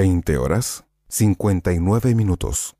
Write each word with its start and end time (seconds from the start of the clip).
20 0.00 0.34
horas 0.38 0.84
59 1.08 2.14
minutos. 2.14 2.79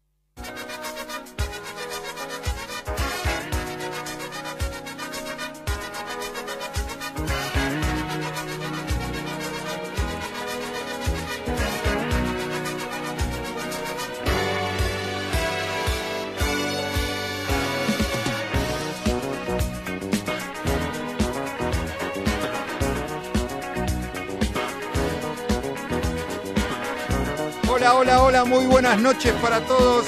Muy 28.47 28.65
buenas 28.67 28.99
noches 28.99 29.35
para 29.43 29.61
todos. 29.67 30.07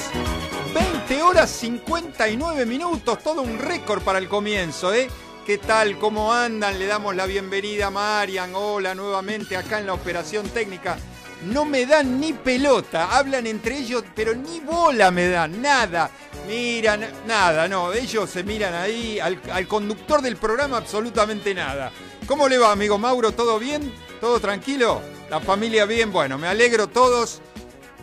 20 0.73 1.21
horas 1.21 1.51
59 1.51 2.65
minutos, 2.65 3.19
todo 3.21 3.43
un 3.43 3.59
récord 3.59 4.01
para 4.01 4.17
el 4.17 4.27
comienzo, 4.27 4.91
¿eh? 4.91 5.07
¿Qué 5.45 5.59
tal? 5.59 5.99
¿Cómo 5.99 6.33
andan? 6.33 6.79
Le 6.79 6.87
damos 6.87 7.15
la 7.15 7.27
bienvenida 7.27 7.87
a 7.87 7.89
Marian. 7.91 8.53
Hola 8.55 8.95
nuevamente 8.95 9.55
acá 9.55 9.79
en 9.79 9.85
la 9.85 9.93
operación 9.93 10.49
técnica. 10.49 10.97
No 11.45 11.63
me 11.63 11.85
dan 11.85 12.19
ni 12.19 12.33
pelota, 12.33 13.15
hablan 13.15 13.45
entre 13.45 13.77
ellos, 13.77 14.03
pero 14.15 14.33
ni 14.33 14.61
bola 14.61 15.11
me 15.11 15.29
dan, 15.29 15.61
nada. 15.61 16.09
Miran, 16.47 17.05
nada, 17.27 17.67
no, 17.67 17.93
ellos 17.93 18.29
se 18.31 18.43
miran 18.43 18.73
ahí, 18.73 19.19
al 19.19 19.67
conductor 19.67 20.21
del 20.21 20.37
programa 20.37 20.77
absolutamente 20.77 21.53
nada. 21.53 21.91
¿Cómo 22.25 22.47
le 22.47 22.57
va, 22.57 22.71
amigo 22.71 22.97
Mauro? 22.97 23.31
¿Todo 23.31 23.59
bien? 23.59 23.93
¿Todo 24.19 24.39
tranquilo? 24.39 25.01
¿La 25.29 25.39
familia 25.39 25.85
bien? 25.85 26.11
Bueno, 26.11 26.37
me 26.37 26.47
alegro 26.47 26.87
todos. 26.87 27.41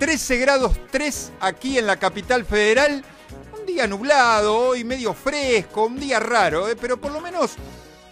13 0.00 0.38
grados 0.38 0.72
3 0.90 1.32
aquí 1.40 1.76
en 1.76 1.86
la 1.86 1.98
capital 1.98 2.46
federal. 2.46 3.04
Un 3.52 3.66
día 3.66 3.86
nublado, 3.86 4.56
hoy 4.56 4.82
medio 4.82 5.12
fresco, 5.12 5.84
un 5.84 6.00
día 6.00 6.18
raro, 6.18 6.70
¿eh? 6.70 6.74
pero 6.74 6.98
por 6.98 7.12
lo 7.12 7.20
menos 7.20 7.50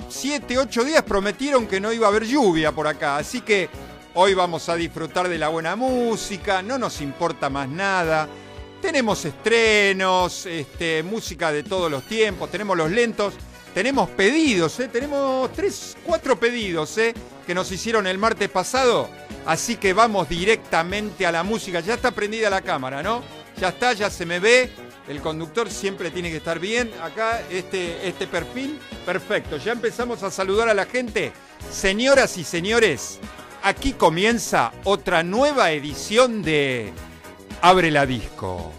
7, 0.07 0.59
8 0.59 0.85
días 0.85 1.03
prometieron 1.03 1.67
que 1.67 1.81
no 1.81 1.91
iba 1.91 2.07
a 2.07 2.11
haber 2.11 2.27
lluvia 2.27 2.73
por 2.73 2.87
acá. 2.87 3.17
Así 3.17 3.41
que 3.41 3.71
hoy 4.13 4.35
vamos 4.35 4.69
a 4.69 4.77
disfrutar 4.77 5.31
de 5.31 5.39
la 5.39 5.49
buena 5.49 5.77
música, 5.77 6.61
no 6.61 6.77
nos 6.77 7.01
importa 7.01 7.49
más 7.49 7.67
nada. 7.71 8.29
Tenemos 8.83 9.25
estrenos, 9.25 10.45
este, 10.45 11.03
música 11.03 11.51
de 11.51 11.63
todos 11.63 11.91
los 11.91 12.05
tiempos, 12.05 12.51
tenemos 12.51 12.77
los 12.77 12.91
lentos, 12.91 13.33
tenemos 13.73 14.11
pedidos, 14.11 14.79
¿eh? 14.81 14.89
tenemos 14.89 15.51
3, 15.55 15.97
4 16.05 16.39
pedidos 16.39 16.99
¿eh? 16.99 17.15
que 17.47 17.55
nos 17.55 17.73
hicieron 17.73 18.07
el 18.07 18.19
martes 18.19 18.51
pasado. 18.51 19.09
Así 19.47 19.77
que 19.77 19.93
vamos 19.93 20.29
directamente 20.29 21.27
a 21.27 21.33
la 21.33 21.43
música. 21.43 21.81
Ya 21.81 21.95
está 21.95 22.11
prendida 22.11 22.51
la 22.51 22.61
cámara, 22.61 23.03
¿no? 23.03 23.23
Ya 23.61 23.69
está, 23.69 23.93
ya 23.93 24.11
se 24.11 24.27
me 24.27 24.41
ve. 24.41 24.71
El 25.09 25.21
conductor 25.21 25.71
siempre 25.71 26.11
tiene 26.11 26.31
que 26.31 26.37
estar 26.37 26.59
bien. 26.59 26.91
Acá 27.03 27.43
este, 27.51 28.07
este 28.07 28.27
perfil. 28.27 28.79
Perfecto. 29.07 29.57
Ya 29.57 29.73
empezamos 29.73 30.23
a 30.23 30.31
saludar 30.31 30.69
a 30.69 30.75
la 30.75 30.85
gente. 30.85 31.33
Señoras 31.71 32.37
y 32.37 32.45
señores, 32.45 33.19
aquí 33.63 33.93
comienza 33.93 34.73
otra 34.85 35.23
nueva 35.23 35.73
edición 35.73 36.43
de 36.43 36.93
Abre 37.63 37.91
la 37.91 38.07
Disco. 38.07 38.73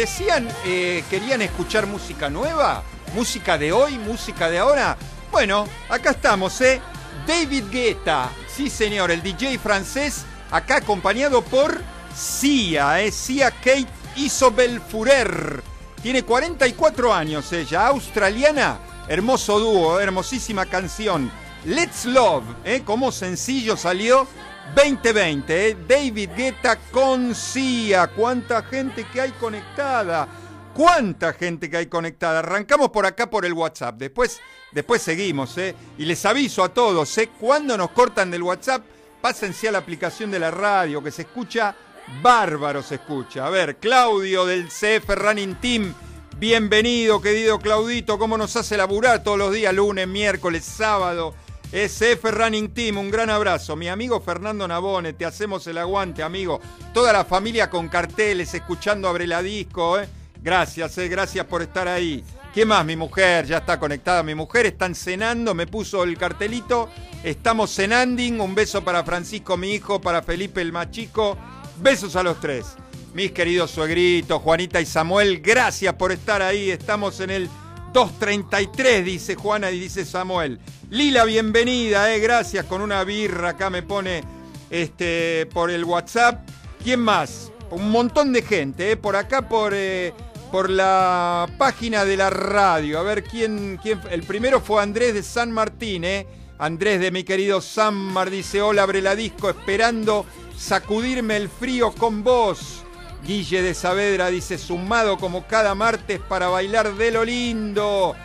Decían, 0.00 0.48
eh, 0.64 1.04
querían 1.10 1.42
escuchar 1.42 1.86
música 1.86 2.30
nueva, 2.30 2.82
música 3.14 3.58
de 3.58 3.70
hoy, 3.70 3.98
música 3.98 4.48
de 4.48 4.58
ahora. 4.58 4.96
Bueno, 5.30 5.66
acá 5.90 6.12
estamos, 6.12 6.58
¿eh? 6.62 6.80
David 7.26 7.64
Guetta, 7.70 8.30
sí 8.48 8.70
señor, 8.70 9.10
el 9.10 9.22
DJ 9.22 9.58
francés, 9.58 10.24
acá 10.50 10.76
acompañado 10.76 11.42
por 11.42 11.82
Sia, 12.16 13.02
¿eh? 13.02 13.12
Sia 13.12 13.50
Kate 13.50 13.88
Isobel 14.16 14.80
Furer. 14.80 15.62
Tiene 16.02 16.22
44 16.22 17.12
años 17.12 17.52
ella, 17.52 17.88
australiana, 17.88 18.78
hermoso 19.06 19.58
dúo, 19.58 20.00
hermosísima 20.00 20.64
canción. 20.64 21.30
Let's 21.66 22.06
Love, 22.06 22.44
¿eh? 22.64 22.80
como 22.86 23.12
sencillo 23.12 23.76
salió 23.76 24.26
2020, 24.74 25.68
¿eh? 25.68 25.76
David 25.88 26.30
Guetta 26.36 26.76
con 26.90 27.34
CIA. 27.34 28.08
¿Cuánta 28.08 28.62
gente 28.62 29.04
que 29.12 29.20
hay 29.20 29.32
conectada? 29.32 30.28
¿Cuánta 30.74 31.32
gente 31.32 31.68
que 31.68 31.76
hay 31.76 31.86
conectada? 31.86 32.38
Arrancamos 32.38 32.90
por 32.90 33.04
acá 33.04 33.28
por 33.28 33.44
el 33.44 33.52
WhatsApp. 33.52 33.96
Después, 33.96 34.40
después 34.72 35.02
seguimos, 35.02 35.58
¿eh? 35.58 35.74
Y 35.98 36.04
les 36.04 36.24
aviso 36.24 36.62
a 36.62 36.68
todos, 36.68 37.18
¿eh? 37.18 37.30
Cuando 37.38 37.76
nos 37.76 37.90
cortan 37.90 38.30
del 38.30 38.42
WhatsApp, 38.42 38.84
pásense 39.20 39.68
a 39.68 39.72
la 39.72 39.78
aplicación 39.78 40.30
de 40.30 40.38
la 40.38 40.50
radio, 40.50 41.02
que 41.02 41.10
se 41.10 41.22
escucha 41.22 41.74
bárbaro, 42.22 42.82
se 42.82 42.96
escucha. 42.96 43.46
A 43.46 43.50
ver, 43.50 43.76
Claudio 43.76 44.46
del 44.46 44.68
CF 44.68 45.08
Running 45.08 45.56
Team. 45.56 45.94
Bienvenido, 46.38 47.20
querido 47.20 47.58
Claudito. 47.58 48.18
¿Cómo 48.18 48.38
nos 48.38 48.56
hace 48.56 48.76
laburar 48.76 49.22
todos 49.22 49.38
los 49.38 49.52
días, 49.52 49.74
lunes, 49.74 50.08
miércoles, 50.08 50.64
sábado? 50.64 51.34
SF 51.72 52.32
Running 52.32 52.74
Team, 52.74 52.98
un 52.98 53.10
gran 53.10 53.30
abrazo. 53.30 53.76
Mi 53.76 53.88
amigo 53.88 54.20
Fernando 54.20 54.66
Nabone, 54.66 55.12
te 55.12 55.24
hacemos 55.24 55.64
el 55.68 55.78
aguante, 55.78 56.20
amigo. 56.20 56.60
Toda 56.92 57.12
la 57.12 57.24
familia 57.24 57.70
con 57.70 57.88
carteles, 57.88 58.52
escuchando 58.54 59.08
Abre 59.08 59.28
la 59.28 59.40
Disco, 59.40 60.00
¿eh? 60.00 60.08
Gracias, 60.42 60.98
eh, 60.98 61.08
gracias 61.08 61.46
por 61.46 61.62
estar 61.62 61.86
ahí. 61.86 62.24
¿Qué 62.52 62.66
más? 62.66 62.84
Mi 62.84 62.96
mujer 62.96 63.46
ya 63.46 63.58
está 63.58 63.78
conectada. 63.78 64.24
Mi 64.24 64.34
mujer 64.34 64.66
están 64.66 64.96
cenando, 64.96 65.54
me 65.54 65.68
puso 65.68 66.02
el 66.02 66.18
cartelito. 66.18 66.88
Estamos 67.22 67.72
cenando. 67.72 68.20
Un 68.42 68.54
beso 68.56 68.82
para 68.82 69.04
Francisco, 69.04 69.56
mi 69.56 69.74
hijo, 69.74 70.00
para 70.00 70.22
Felipe, 70.22 70.60
el 70.60 70.72
más 70.72 70.90
chico. 70.90 71.38
Besos 71.80 72.16
a 72.16 72.24
los 72.24 72.40
tres. 72.40 72.66
Mis 73.14 73.30
queridos 73.30 73.70
suegritos, 73.70 74.42
Juanita 74.42 74.80
y 74.80 74.86
Samuel, 74.86 75.40
gracias 75.40 75.94
por 75.94 76.10
estar 76.10 76.42
ahí. 76.42 76.70
Estamos 76.70 77.20
en 77.20 77.30
el 77.30 77.48
233, 77.92 79.04
dice 79.04 79.34
Juana 79.36 79.70
y 79.70 79.78
dice 79.78 80.04
Samuel. 80.04 80.60
Lila, 80.90 81.24
bienvenida, 81.24 82.12
eh, 82.12 82.18
gracias. 82.18 82.64
Con 82.64 82.82
una 82.82 83.04
birra 83.04 83.50
acá 83.50 83.70
me 83.70 83.80
pone 83.80 84.24
este, 84.70 85.46
por 85.54 85.70
el 85.70 85.84
WhatsApp. 85.84 86.48
¿Quién 86.82 86.98
más? 86.98 87.52
Un 87.70 87.92
montón 87.92 88.32
de 88.32 88.42
gente, 88.42 88.90
eh, 88.90 88.96
por 88.96 89.14
acá 89.14 89.48
por, 89.48 89.72
eh, 89.72 90.12
por 90.50 90.68
la 90.68 91.48
página 91.58 92.04
de 92.04 92.16
la 92.16 92.30
radio. 92.30 92.98
A 92.98 93.04
ver 93.04 93.22
quién, 93.22 93.78
quién. 93.80 94.00
El 94.10 94.24
primero 94.24 94.60
fue 94.60 94.82
Andrés 94.82 95.14
de 95.14 95.22
San 95.22 95.52
Martín, 95.52 96.02
eh. 96.02 96.26
Andrés 96.58 96.98
de 96.98 97.12
mi 97.12 97.22
querido 97.22 97.60
San 97.60 97.94
Mar 97.94 98.28
dice: 98.28 98.60
Hola, 98.60 98.82
abre 98.82 99.00
la 99.00 99.14
disco, 99.14 99.48
esperando 99.48 100.26
sacudirme 100.58 101.36
el 101.36 101.48
frío 101.48 101.92
con 101.92 102.24
vos. 102.24 102.82
Guille 103.24 103.62
de 103.62 103.74
Saavedra 103.74 104.26
dice: 104.26 104.58
Sumado 104.58 105.18
como 105.18 105.46
cada 105.46 105.76
martes 105.76 106.18
para 106.18 106.48
bailar 106.48 106.94
de 106.94 107.12
lo 107.12 107.24
lindo. 107.24 108.16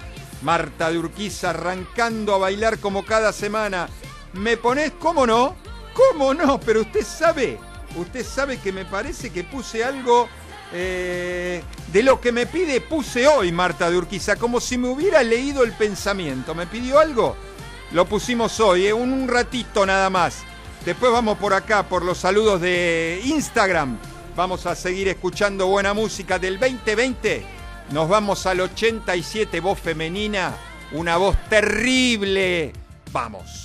Marta 0.41 0.91
de 0.91 0.99
Urquiza 0.99 1.51
arrancando 1.51 2.35
a 2.35 2.37
bailar 2.37 2.79
como 2.79 3.05
cada 3.05 3.31
semana. 3.33 3.87
¿Me 4.33 4.57
pones? 4.57 4.91
¿Cómo 4.99 5.25
no? 5.25 5.55
¿Cómo 5.93 6.33
no? 6.33 6.59
Pero 6.59 6.81
usted 6.81 7.05
sabe, 7.05 7.57
usted 7.95 8.25
sabe 8.25 8.59
que 8.59 8.71
me 8.71 8.85
parece 8.85 9.31
que 9.31 9.43
puse 9.43 9.83
algo 9.83 10.27
eh, 10.73 11.63
de 11.91 12.03
lo 12.03 12.19
que 12.19 12.31
me 12.31 12.45
pide, 12.45 12.81
puse 12.81 13.27
hoy 13.27 13.51
Marta 13.51 13.89
de 13.89 13.97
Urquiza, 13.97 14.35
como 14.35 14.59
si 14.59 14.77
me 14.77 14.89
hubiera 14.89 15.23
leído 15.23 15.63
el 15.63 15.71
pensamiento. 15.71 16.53
¿Me 16.53 16.67
pidió 16.67 16.99
algo? 16.99 17.35
Lo 17.91 18.05
pusimos 18.05 18.59
hoy, 18.59 18.87
eh, 18.87 18.93
un, 18.93 19.13
un 19.13 19.27
ratito 19.27 19.85
nada 19.85 20.09
más. 20.09 20.43
Después 20.85 21.11
vamos 21.11 21.37
por 21.37 21.53
acá, 21.53 21.83
por 21.83 22.03
los 22.03 22.17
saludos 22.17 22.61
de 22.61 23.21
Instagram. 23.23 23.97
Vamos 24.35 24.65
a 24.65 24.75
seguir 24.75 25.07
escuchando 25.07 25.67
buena 25.67 25.93
música 25.93 26.37
del 26.37 26.59
2020 26.59 27.54
nos 27.91 28.09
vamos 28.09 28.45
al 28.45 28.61
87, 28.61 29.59
voz 29.59 29.79
femenina, 29.79 30.53
una 30.91 31.17
voz 31.17 31.37
terrible. 31.49 32.73
Vamos. 33.11 33.64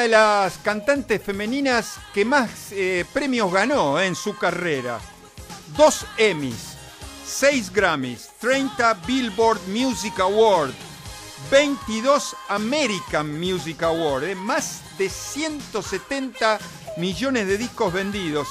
De 0.00 0.08
las 0.08 0.56
cantantes 0.58 1.22
femeninas 1.22 1.98
que 2.14 2.24
más 2.24 2.72
eh, 2.72 3.04
premios 3.12 3.52
ganó 3.52 4.00
eh, 4.00 4.06
en 4.06 4.14
su 4.14 4.36
carrera. 4.36 4.98
Dos 5.76 6.06
Emmys, 6.16 6.76
seis 7.26 7.70
Grammys, 7.72 8.30
30 8.40 8.94
Billboard 9.06 9.60
Music 9.68 10.18
Award, 10.20 10.72
22 11.50 12.34
American 12.48 13.38
Music 13.38 13.82
Award, 13.82 14.24
eh, 14.24 14.34
más 14.34 14.80
de 14.96 15.10
170 15.10 16.58
millones 16.96 17.46
de 17.46 17.58
discos 17.58 17.92
vendidos. 17.92 18.48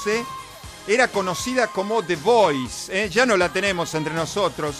Era 0.86 1.08
conocida 1.08 1.66
como 1.66 2.02
The 2.02 2.16
Voice, 2.16 3.10
ya 3.10 3.26
no 3.26 3.36
la 3.36 3.52
tenemos 3.52 3.94
entre 3.94 4.14
nosotros. 4.14 4.76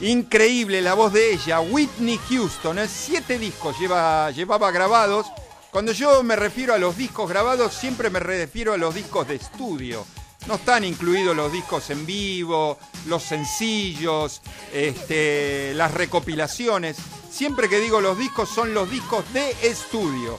Increíble 0.00 0.80
la 0.80 0.94
voz 0.94 1.12
de 1.12 1.32
ella, 1.32 1.60
Whitney 1.60 2.18
Houston. 2.28 2.78
Siete 2.88 3.38
discos 3.38 3.78
lleva, 3.78 4.30
llevaba 4.30 4.70
grabados 4.70 5.26
cuando 5.74 5.90
yo 5.90 6.22
me 6.22 6.36
refiero 6.36 6.72
a 6.72 6.78
los 6.78 6.96
discos 6.96 7.28
grabados, 7.28 7.74
siempre 7.74 8.08
me 8.08 8.20
refiero 8.20 8.74
a 8.74 8.76
los 8.76 8.94
discos 8.94 9.26
de 9.26 9.34
estudio. 9.34 10.06
No 10.46 10.54
están 10.54 10.84
incluidos 10.84 11.34
los 11.34 11.50
discos 11.50 11.90
en 11.90 12.06
vivo, 12.06 12.78
los 13.06 13.24
sencillos, 13.24 14.40
este, 14.72 15.74
las 15.74 15.92
recopilaciones. 15.92 16.96
Siempre 17.28 17.68
que 17.68 17.80
digo 17.80 18.00
los 18.00 18.16
discos 18.16 18.50
son 18.50 18.72
los 18.72 18.88
discos 18.88 19.24
de 19.32 19.50
estudio. 19.62 20.38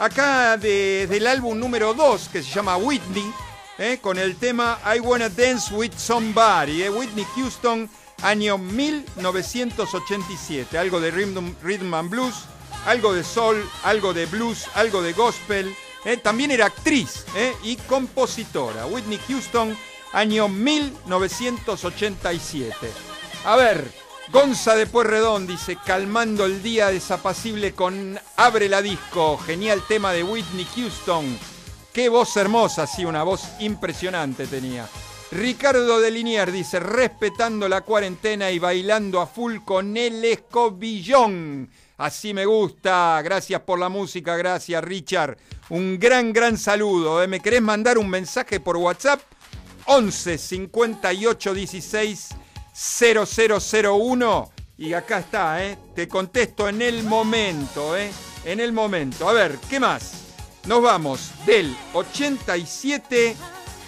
Acá 0.00 0.56
del 0.56 1.28
álbum 1.28 1.60
número 1.60 1.94
2, 1.94 2.30
que 2.32 2.42
se 2.42 2.50
llama 2.50 2.76
Whitney, 2.76 3.32
eh, 3.78 4.00
con 4.02 4.18
el 4.18 4.34
tema 4.34 4.80
I 4.84 4.98
Wanna 4.98 5.28
Dance 5.28 5.72
with 5.72 5.92
Somebody, 5.96 6.82
eh, 6.82 6.90
Whitney 6.90 7.24
Houston, 7.36 7.88
año 8.22 8.58
1987. 8.58 10.76
Algo 10.76 10.98
de 10.98 11.12
rhythm, 11.12 11.54
rhythm 11.62 11.94
and 11.94 12.10
blues, 12.10 12.34
algo 12.86 13.12
de 13.14 13.24
soul, 13.24 13.64
algo 13.84 14.12
de 14.12 14.26
blues, 14.26 14.66
algo 14.74 15.00
de 15.02 15.12
gospel. 15.12 15.72
Eh, 16.04 16.16
también 16.16 16.50
era 16.50 16.66
actriz 16.66 17.24
eh, 17.36 17.54
y 17.62 17.76
compositora. 17.76 18.86
Whitney 18.86 19.20
Houston, 19.28 19.78
año 20.12 20.48
1987. 20.48 22.74
A 23.44 23.54
ver, 23.56 23.92
Gonza 24.30 24.76
de 24.76 24.86
Puerredón 24.86 25.46
dice, 25.46 25.76
calmando 25.84 26.46
el 26.46 26.62
día 26.62 26.88
desapacible 26.88 27.72
con 27.72 28.18
Abre 28.36 28.68
la 28.68 28.82
disco. 28.82 29.38
Genial 29.38 29.82
tema 29.86 30.12
de 30.12 30.24
Whitney 30.24 30.66
Houston. 30.76 31.38
Qué 31.92 32.08
voz 32.08 32.36
hermosa, 32.36 32.86
sí, 32.86 33.04
una 33.04 33.22
voz 33.22 33.42
impresionante 33.60 34.46
tenía. 34.46 34.88
Ricardo 35.32 36.00
de 36.00 36.10
Linier 36.10 36.50
dice, 36.52 36.80
respetando 36.80 37.68
la 37.68 37.82
cuarentena 37.82 38.50
y 38.50 38.58
bailando 38.58 39.20
a 39.20 39.26
full 39.26 39.58
con 39.64 39.96
el 39.96 40.24
escobillón. 40.24 41.70
Así 42.02 42.34
me 42.34 42.46
gusta. 42.46 43.22
Gracias 43.22 43.60
por 43.60 43.78
la 43.78 43.88
música. 43.88 44.36
Gracias, 44.36 44.82
Richard. 44.82 45.38
Un 45.68 46.00
gran, 46.00 46.32
gran 46.32 46.58
saludo. 46.58 47.22
¿eh? 47.22 47.28
¿Me 47.28 47.38
querés 47.38 47.62
mandar 47.62 47.96
un 47.96 48.10
mensaje 48.10 48.58
por 48.58 48.76
WhatsApp? 48.76 49.20
11 49.86 50.36
58 50.36 51.54
16 51.54 52.28
0001. 52.74 54.50
Y 54.78 54.94
acá 54.94 55.20
está, 55.20 55.64
¿eh? 55.64 55.78
Te 55.94 56.08
contesto 56.08 56.68
en 56.68 56.82
el 56.82 57.04
momento, 57.04 57.96
¿eh? 57.96 58.10
En 58.44 58.58
el 58.58 58.72
momento. 58.72 59.28
A 59.28 59.32
ver, 59.32 59.56
¿qué 59.70 59.78
más? 59.78 60.24
Nos 60.66 60.82
vamos 60.82 61.30
del 61.46 61.72
87 61.92 63.36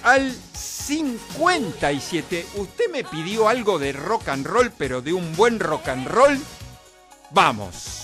al 0.05 0.33
57. 0.53 2.47
Usted 2.59 2.91
me 2.93 3.03
pidió 3.03 3.49
algo 3.49 3.81
de 3.81 3.93
rock 3.93 4.29
and 4.29 4.47
roll, 4.47 4.71
pero 4.71 5.03
de 5.03 5.13
un 5.13 5.35
buen 5.35 5.59
rock 5.59 5.89
and 5.89 6.07
roll. 6.07 6.39
Vamos. 7.33 8.04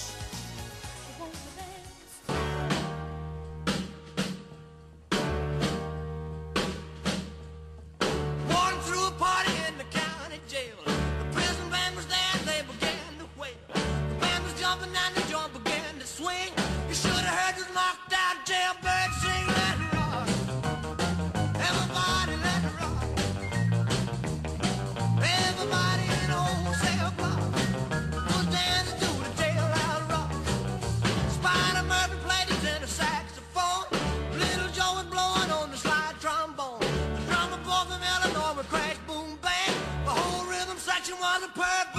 Qué 41.41 41.90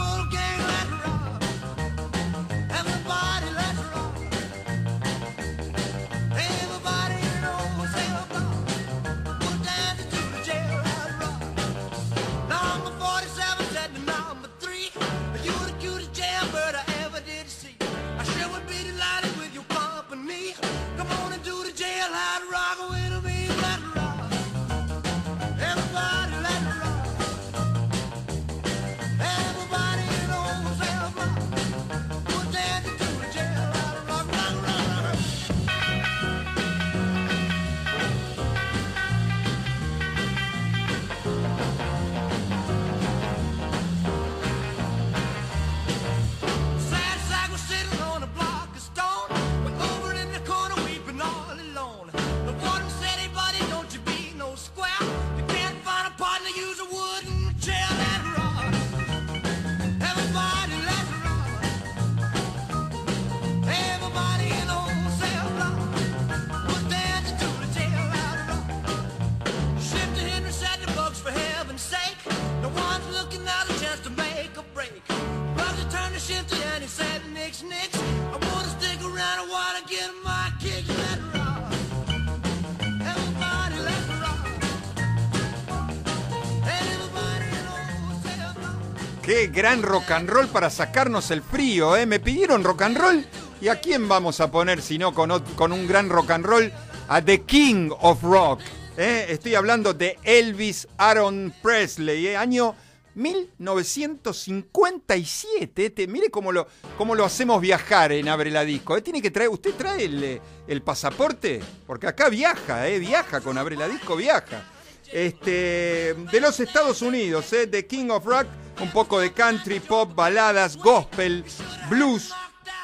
gran 89.52 89.84
rock 89.84 90.12
and 90.12 90.30
roll 90.30 90.48
para 90.48 90.70
sacarnos 90.70 91.30
el 91.32 91.42
frío, 91.42 91.98
¿eh? 91.98 92.06
Me 92.06 92.20
pidieron 92.20 92.64
rock 92.64 92.84
and 92.84 92.98
roll. 92.98 93.26
¿Y 93.60 93.68
a 93.68 93.80
quién 93.80 94.08
vamos 94.08 94.40
a 94.40 94.50
poner 94.50 94.82
si 94.82 94.98
no 94.98 95.14
con, 95.14 95.32
un 95.32 95.88
gran 95.88 96.10
rock 96.10 96.32
and 96.32 96.46
roll? 96.46 96.72
A 97.10 97.22
The 97.22 97.42
King 97.42 97.90
of 98.00 98.24
Rock. 98.24 98.62
¿eh? 98.98 99.26
Estoy 99.30 99.56
hablando 99.56 99.94
de 99.94 100.18
Elvis 100.24 100.88
Aaron 100.98 101.54
Presley, 101.62 102.28
¿eh? 102.28 102.38
año 102.38 102.76
1957. 103.16 106.08
mire 106.08 106.30
cómo 106.30 106.54
lo, 106.54 106.68
cómo 106.98 107.14
lo 107.14 107.26
hacemos 107.26 107.60
viajar 107.60 108.14
en 108.14 108.30
Abre 108.30 108.52
la 108.52 108.64
Disco. 108.64 108.96
¿eh? 108.96 109.02
Tiene 109.02 109.22
que 109.22 109.32
traer, 109.32 109.50
¿Usted 109.50 109.74
trae 109.76 110.06
el, 110.06 110.40
el, 110.68 110.82
pasaporte? 110.82 111.60
Porque 111.86 112.08
acá 112.08 112.30
viaja, 112.30 112.88
¿eh? 112.88 113.00
viaja 113.00 113.42
con 113.42 113.58
Abre 113.58 113.76
la 113.76 113.90
Disco, 113.90 114.16
viaja. 114.16 114.64
Este, 115.12 116.14
de 116.14 116.40
los 116.40 116.58
Estados 116.62 117.02
Unidos, 117.02 117.52
¿eh? 117.52 117.68
The 117.68 117.86
King 117.86 118.12
of 118.12 118.26
Rock 118.26 118.48
un 118.80 118.92
poco 118.92 119.20
de 119.20 119.34
country, 119.34 119.80
pop, 119.80 120.14
baladas, 120.16 120.78
gospel, 120.78 121.44
blues. 121.90 122.34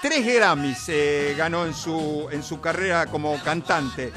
Tres 0.01 0.25
Grammys 0.25 0.89
eh, 0.89 1.34
ganó 1.38 1.65
en 1.65 1.74
su, 1.74 2.27
en 2.32 2.44
su 2.44 2.60
carrera 2.62 3.08
como 3.08 3.41
cantante. 3.44 4.12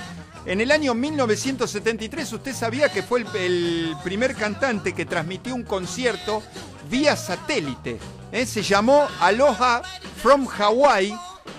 En 0.46 0.60
el 0.60 0.70
año 0.70 0.94
1973 0.94 2.32
usted 2.32 2.54
sabía 2.54 2.90
que 2.90 3.02
fue 3.02 3.24
el, 3.34 3.94
primer 4.02 4.34
cantante 4.34 4.94
que 4.94 5.04
transmitió 5.04 5.54
un 5.54 5.64
concierto 5.64 6.42
vía 6.90 7.16
satélite. 7.16 7.98
Eh, 8.32 8.46
se 8.46 8.62
llamó 8.62 9.06
Aloha 9.20 9.82
from 10.22 10.46
Hawaii 10.46 11.14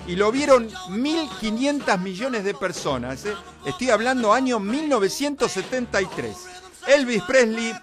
y 0.07 0.15
lo 0.15 0.31
vieron 0.31 0.69
1.500 0.69 1.99
millones 1.99 2.43
de 2.43 2.53
personas. 2.53 3.25
¿eh? 3.25 3.35
Estoy 3.65 3.91
hablando 3.91 4.33
año 4.33 4.59
1973. 4.59 6.35
Elvis 6.87 7.21
Presley, 7.23 7.73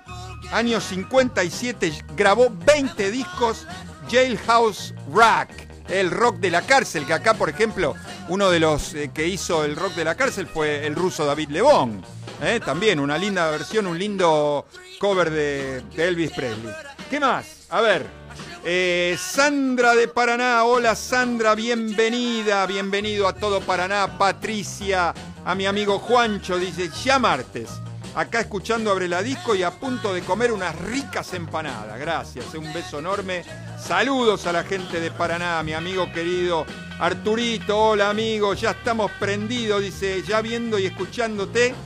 año 0.52 0.80
57, 0.80 2.04
grabó 2.16 2.48
20 2.64 3.10
discos 3.10 3.66
Jailhouse 4.10 4.94
Rock, 5.12 5.50
el 5.88 6.10
rock 6.10 6.36
de 6.36 6.50
la 6.50 6.62
cárcel, 6.62 7.06
que 7.06 7.12
acá, 7.12 7.34
por 7.34 7.48
ejemplo, 7.48 7.94
uno 8.28 8.50
de 8.50 8.60
los 8.60 8.94
eh, 8.94 9.10
que 9.12 9.26
hizo 9.26 9.64
el 9.64 9.76
rock 9.76 9.94
de 9.94 10.04
la 10.04 10.14
cárcel 10.14 10.46
fue 10.46 10.86
el 10.86 10.94
ruso 10.94 11.24
David 11.24 11.50
Lebón. 11.50 12.02
¿eh? 12.42 12.60
También 12.64 13.00
una 13.00 13.18
linda 13.18 13.50
versión, 13.50 13.86
un 13.86 13.98
lindo 13.98 14.66
cover 14.98 15.30
de, 15.30 15.82
Elvis 15.96 16.30
Presley. 16.32 16.74
¿Qué 17.10 17.20
más? 17.20 17.66
A 17.70 17.80
ver, 17.80 18.06
eh, 18.64 19.16
Sandra 19.18 19.94
de 19.94 20.08
Paraná, 20.08 20.64
hola 20.64 20.94
Sandra, 20.94 21.54
bienvenida, 21.54 22.66
bienvenido 22.66 23.28
a 23.28 23.34
todo 23.34 23.60
Paraná, 23.60 24.18
Patricia, 24.18 25.14
a 25.44 25.54
mi 25.54 25.66
amigo 25.66 25.98
Juancho, 25.98 26.58
dice, 26.58 26.90
ya 27.04 27.18
martes, 27.18 27.70
acá 28.18 28.40
escuchando 28.40 28.90
Abre 28.90 29.06
la 29.06 29.22
Disco 29.22 29.54
y 29.54 29.62
a 29.62 29.70
punto 29.70 30.12
de 30.12 30.22
comer 30.22 30.50
unas 30.50 30.74
ricas 30.74 31.34
empanadas, 31.34 32.00
gracias, 32.00 32.52
un 32.52 32.72
beso 32.72 32.98
enorme, 32.98 33.44
saludos 33.80 34.44
a 34.48 34.52
la 34.52 34.64
gente 34.64 35.00
de 35.00 35.12
Paraná, 35.12 35.62
mi 35.62 35.72
amigo 35.72 36.10
querido 36.12 36.66
Arturito, 36.98 37.78
hola 37.78 38.10
amigo, 38.10 38.54
ya 38.54 38.72
estamos 38.72 39.12
prendidos, 39.20 39.82
dice, 39.82 40.24
ya 40.26 40.40
viendo 40.40 40.80
y 40.80 40.86
escuchándote, 40.86 41.76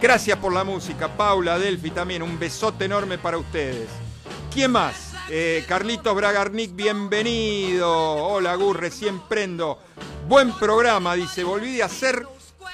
gracias 0.00 0.38
por 0.38 0.52
la 0.52 0.62
música, 0.62 1.08
Paula, 1.08 1.58
Delphi 1.58 1.90
también, 1.90 2.22
un 2.22 2.38
besote 2.38 2.84
enorme 2.84 3.18
para 3.18 3.38
ustedes. 3.38 3.88
¿Quién 4.54 4.70
más? 4.70 5.12
Eh, 5.28 5.64
Carlitos 5.66 6.14
Bragarnik, 6.14 6.74
bienvenido. 6.74 7.88
Hola, 7.88 8.54
Gur, 8.54 8.80
recién 8.80 9.20
prendo. 9.28 9.78
Buen 10.28 10.52
programa, 10.52 11.14
dice. 11.14 11.44
Volví 11.44 11.76
de 11.76 11.84
hacer 11.84 12.26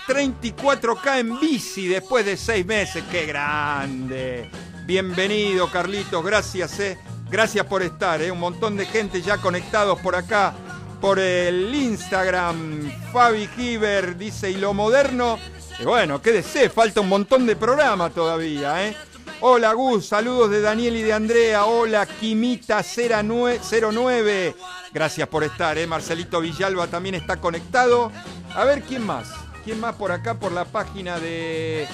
34K 0.06 1.18
en 1.18 1.40
bici 1.40 1.88
después 1.88 2.24
de 2.24 2.36
seis 2.36 2.64
meses. 2.64 3.02
¡Qué 3.10 3.26
grande! 3.26 4.48
Bienvenido, 4.84 5.68
Carlitos. 5.70 6.24
Gracias, 6.24 6.78
eh. 6.78 6.96
Gracias 7.28 7.66
por 7.66 7.82
estar, 7.82 8.22
eh. 8.22 8.30
Un 8.30 8.38
montón 8.38 8.76
de 8.76 8.86
gente 8.86 9.20
ya 9.20 9.38
conectados 9.38 9.98
por 10.00 10.14
acá, 10.14 10.54
por 11.00 11.18
el 11.18 11.74
Instagram. 11.74 12.92
Fabi 13.12 13.48
Giver 13.48 14.16
dice, 14.16 14.48
¿y 14.50 14.56
lo 14.56 14.72
moderno? 14.72 15.40
Y 15.80 15.84
bueno, 15.84 16.22
qué 16.22 16.30
desee, 16.30 16.70
falta 16.70 17.00
un 17.00 17.08
montón 17.08 17.44
de 17.44 17.56
programa 17.56 18.10
todavía, 18.10 18.86
¿eh? 18.86 18.96
Hola 19.40 19.72
Gus, 19.74 20.06
saludos 20.06 20.50
de 20.50 20.62
Daniel 20.62 20.96
y 20.96 21.02
de 21.02 21.12
Andrea. 21.12 21.66
Hola 21.66 22.08
Quimita09. 22.08 24.54
Gracias 24.92 25.28
por 25.28 25.44
estar, 25.44 25.76
¿eh? 25.76 25.86
Marcelito 25.86 26.40
Villalba 26.40 26.86
también 26.86 27.16
está 27.16 27.36
conectado. 27.36 28.10
A 28.54 28.64
ver 28.64 28.80
quién 28.82 29.04
más. 29.04 29.28
¿Quién 29.66 29.80
más 29.80 29.96
por 29.96 30.12
acá 30.12 30.38
por 30.38 30.52
la 30.52 30.64
página 30.64 31.18
de, 31.18 31.88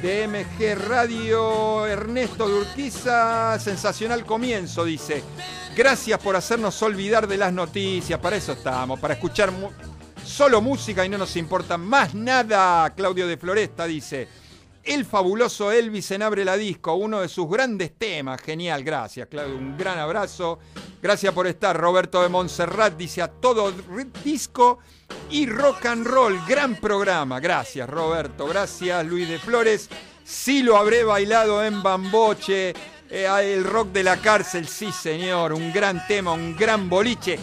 de 0.00 0.28
MG 0.28 0.78
Radio? 0.78 1.84
Ernesto 1.84 2.48
Durquiza, 2.48 3.58
sensacional 3.58 4.24
comienzo, 4.24 4.84
dice. 4.84 5.24
Gracias 5.74 6.20
por 6.20 6.36
hacernos 6.36 6.80
olvidar 6.84 7.26
de 7.26 7.36
las 7.36 7.52
noticias. 7.52 8.20
Para 8.20 8.36
eso 8.36 8.52
estamos, 8.52 9.00
para 9.00 9.14
escuchar 9.14 9.50
solo 10.24 10.62
música 10.62 11.04
y 11.04 11.08
no 11.08 11.18
nos 11.18 11.34
importa 11.34 11.76
más 11.76 12.14
nada. 12.14 12.88
Claudio 12.94 13.26
de 13.26 13.36
Floresta 13.36 13.86
dice. 13.86 14.28
El 14.84 15.04
fabuloso 15.04 15.72
Elvis 15.72 16.12
en 16.12 16.22
Abre 16.22 16.44
la 16.44 16.56
Disco, 16.56 16.94
uno 16.94 17.22
de 17.22 17.28
sus 17.28 17.50
grandes 17.50 17.92
temas. 17.98 18.40
Genial, 18.40 18.84
gracias, 18.84 19.26
Claudio. 19.26 19.56
Un 19.56 19.76
gran 19.76 19.98
abrazo. 19.98 20.60
Gracias 21.02 21.34
por 21.34 21.48
estar. 21.48 21.76
Roberto 21.76 22.22
de 22.22 22.28
Montserrat 22.28 22.96
dice 22.96 23.20
a 23.20 23.26
todo 23.26 23.74
disco 24.22 24.78
y 25.30 25.46
rock 25.46 25.86
and 25.86 26.06
roll. 26.06 26.38
Gran 26.46 26.76
programa. 26.76 27.40
Gracias, 27.40 27.88
Roberto. 27.88 28.46
Gracias, 28.46 29.06
Luis 29.06 29.28
de 29.28 29.38
Flores. 29.38 29.88
Sí 30.24 30.62
lo 30.62 30.76
habré 30.76 31.04
bailado 31.04 31.64
en 31.64 31.82
Bamboche. 31.82 32.74
Eh, 33.10 33.54
el 33.54 33.64
rock 33.64 33.88
de 33.92 34.04
la 34.04 34.16
cárcel, 34.18 34.68
sí, 34.68 34.92
señor. 34.92 35.52
Un 35.52 35.72
gran 35.72 36.06
tema, 36.06 36.32
un 36.32 36.56
gran 36.56 36.88
boliche. 36.88 37.38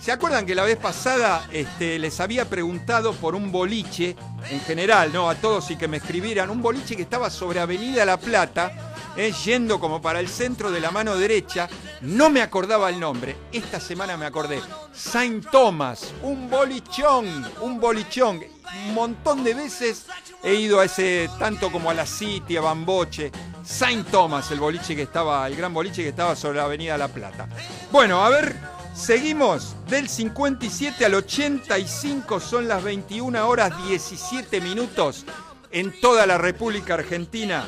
¿Se 0.00 0.10
acuerdan 0.10 0.44
que 0.44 0.56
la 0.56 0.64
vez 0.64 0.78
pasada 0.78 1.46
este, 1.52 1.96
les 2.00 2.18
había 2.18 2.48
preguntado 2.48 3.12
por 3.12 3.36
un 3.36 3.52
boliche, 3.52 4.16
en 4.50 4.60
general, 4.62 5.12
¿no? 5.12 5.30
A 5.30 5.36
todos 5.36 5.70
y 5.70 5.76
que 5.76 5.86
me 5.86 5.98
escribieran, 5.98 6.50
un 6.50 6.60
boliche 6.60 6.96
que 6.96 7.02
estaba 7.02 7.30
sobre 7.30 7.60
Avenida 7.60 8.04
La 8.04 8.18
Plata, 8.18 8.91
eh, 9.16 9.32
yendo 9.44 9.80
como 9.80 10.00
para 10.00 10.20
el 10.20 10.28
centro 10.28 10.70
de 10.70 10.80
la 10.80 10.90
mano 10.90 11.16
derecha, 11.16 11.68
no 12.00 12.30
me 12.30 12.42
acordaba 12.42 12.90
el 12.90 13.00
nombre, 13.00 13.36
esta 13.52 13.80
semana 13.80 14.16
me 14.16 14.26
acordé, 14.26 14.60
Saint 14.92 15.48
Thomas, 15.50 16.12
un 16.22 16.48
bolichón, 16.48 17.44
un 17.60 17.80
bolichón, 17.80 18.40
un 18.86 18.94
montón 18.94 19.44
de 19.44 19.54
veces 19.54 20.06
he 20.42 20.54
ido 20.54 20.80
a 20.80 20.84
ese, 20.84 21.28
tanto 21.38 21.70
como 21.70 21.90
a 21.90 21.94
la 21.94 22.06
City, 22.06 22.56
a 22.56 22.62
Bamboche, 22.62 23.30
Saint 23.64 24.08
Thomas, 24.10 24.50
el 24.50 24.60
boliche 24.60 24.96
que 24.96 25.02
estaba, 25.02 25.46
el 25.46 25.56
gran 25.56 25.72
boliche 25.72 26.02
que 26.02 26.08
estaba 26.08 26.34
sobre 26.34 26.58
la 26.58 26.64
Avenida 26.64 26.98
La 26.98 27.08
Plata. 27.08 27.48
Bueno, 27.90 28.24
a 28.24 28.28
ver, 28.28 28.56
Seguimos. 28.94 29.74
Del 29.88 30.08
57 30.08 31.04
al 31.04 31.14
85, 31.14 32.40
son 32.40 32.68
las 32.68 32.82
21 32.82 33.48
horas 33.48 33.72
17 33.86 34.60
minutos 34.60 35.24
en 35.70 35.98
toda 36.00 36.26
la 36.26 36.38
República 36.38 36.94
Argentina. 36.94 37.66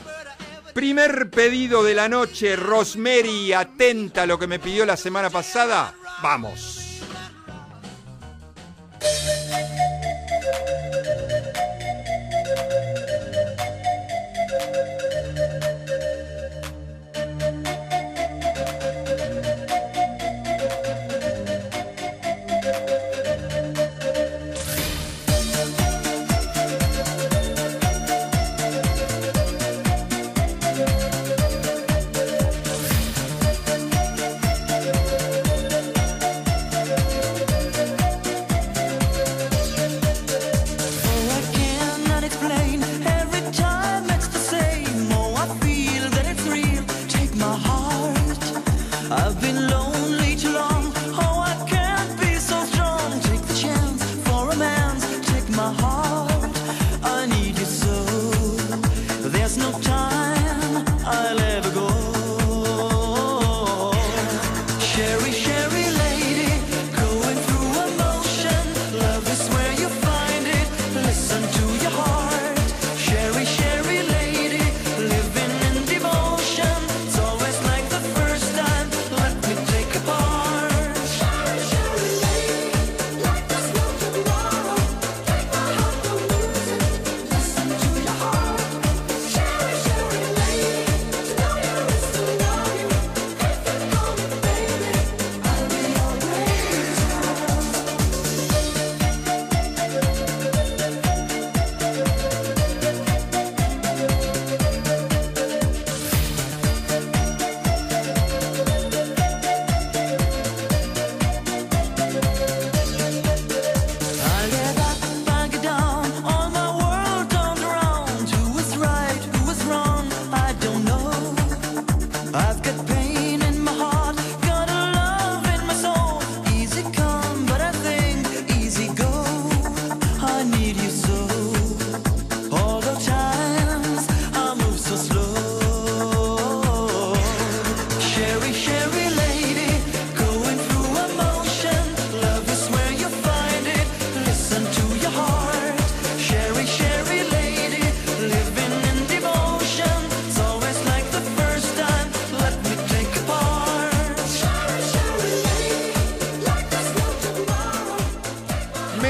Primer 0.75 1.31
pedido 1.31 1.85
de 1.85 1.95
la 1.95 2.09
noche, 2.09 2.57
Rosemary, 2.57 3.53
atenta 3.53 4.23
a 4.23 4.27
lo 4.27 4.41
que 4.41 4.49
me 4.49 4.59
pidió 4.59 4.85
la 4.85 4.97
semana 4.97 5.31
pasada. 5.31 5.95
Vamos. 6.21 6.84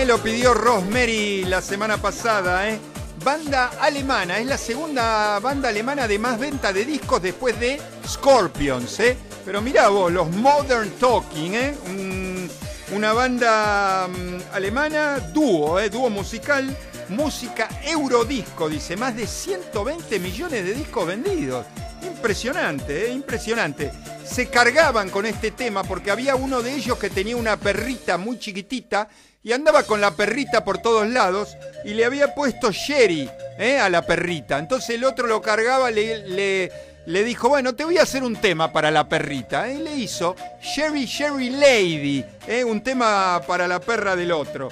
Lo 0.06 0.22
pidió 0.22 0.52
Rosemary 0.52 1.44
la 1.46 1.62
semana 1.62 1.96
pasada, 1.96 2.68
¿eh? 2.68 2.78
Banda 3.24 3.70
alemana, 3.80 4.38
es 4.38 4.46
la 4.46 4.58
segunda 4.58 5.38
banda 5.38 5.70
alemana 5.70 6.06
de 6.06 6.18
más 6.18 6.38
venta 6.38 6.74
de 6.74 6.84
discos 6.84 7.22
después 7.22 7.58
de 7.58 7.80
Scorpions, 8.06 9.00
¿eh? 9.00 9.16
Pero 9.46 9.62
mirá 9.62 9.88
vos, 9.88 10.12
los 10.12 10.28
Modern 10.30 10.90
Talking, 11.00 11.54
¿eh? 11.54 11.74
una 12.92 13.14
banda 13.14 14.06
mm, 14.08 14.54
alemana, 14.54 15.20
dúo. 15.32 15.80
Dúo 15.88 16.10
musical, 16.10 16.76
música 17.08 17.68
eurodisco, 17.84 18.68
dice, 18.68 18.96
más 18.96 19.16
de 19.16 19.26
120 19.26 20.18
millones 20.20 20.64
de 20.66 20.74
discos 20.74 21.06
vendidos. 21.06 21.64
Impresionante, 22.02 23.10
impresionante. 23.10 23.90
Se 24.22 24.50
cargaban 24.50 25.08
con 25.08 25.24
este 25.24 25.50
tema 25.50 25.82
porque 25.82 26.10
había 26.10 26.36
uno 26.36 26.60
de 26.60 26.74
ellos 26.74 26.98
que 26.98 27.08
tenía 27.08 27.36
una 27.36 27.56
perrita 27.56 28.18
muy 28.18 28.38
chiquitita 28.38 29.08
y 29.44 29.52
andaba 29.52 29.82
con 29.82 30.00
la 30.00 30.12
perrita 30.12 30.64
por 30.64 30.78
todos 30.78 31.06
lados 31.06 31.58
y 31.84 31.92
le 31.92 32.06
había 32.06 32.34
puesto 32.34 32.72
Sherry 32.72 33.28
¿eh? 33.58 33.78
a 33.78 33.90
la 33.90 34.00
perrita. 34.02 34.58
Entonces 34.58 34.96
el 34.96 35.04
otro 35.04 35.26
lo 35.26 35.42
cargaba, 35.42 35.90
le, 35.90 36.70
le, 37.04 37.24
dijo, 37.24 37.50
bueno, 37.50 37.74
te 37.74 37.84
voy 37.84 37.98
a 37.98 38.04
hacer 38.04 38.24
un 38.24 38.36
tema 38.36 38.72
para 38.72 38.90
la 38.90 39.06
perrita. 39.06 39.70
Y 39.70 39.82
le 39.82 39.96
hizo 39.96 40.34
Sherry 40.62 41.04
Sherry 41.04 41.50
Lady, 41.50 42.24
¿eh? 42.48 42.64
un 42.64 42.82
tema 42.82 43.42
para 43.46 43.68
la 43.68 43.80
perra 43.80 44.16
del 44.16 44.32
otro. 44.32 44.70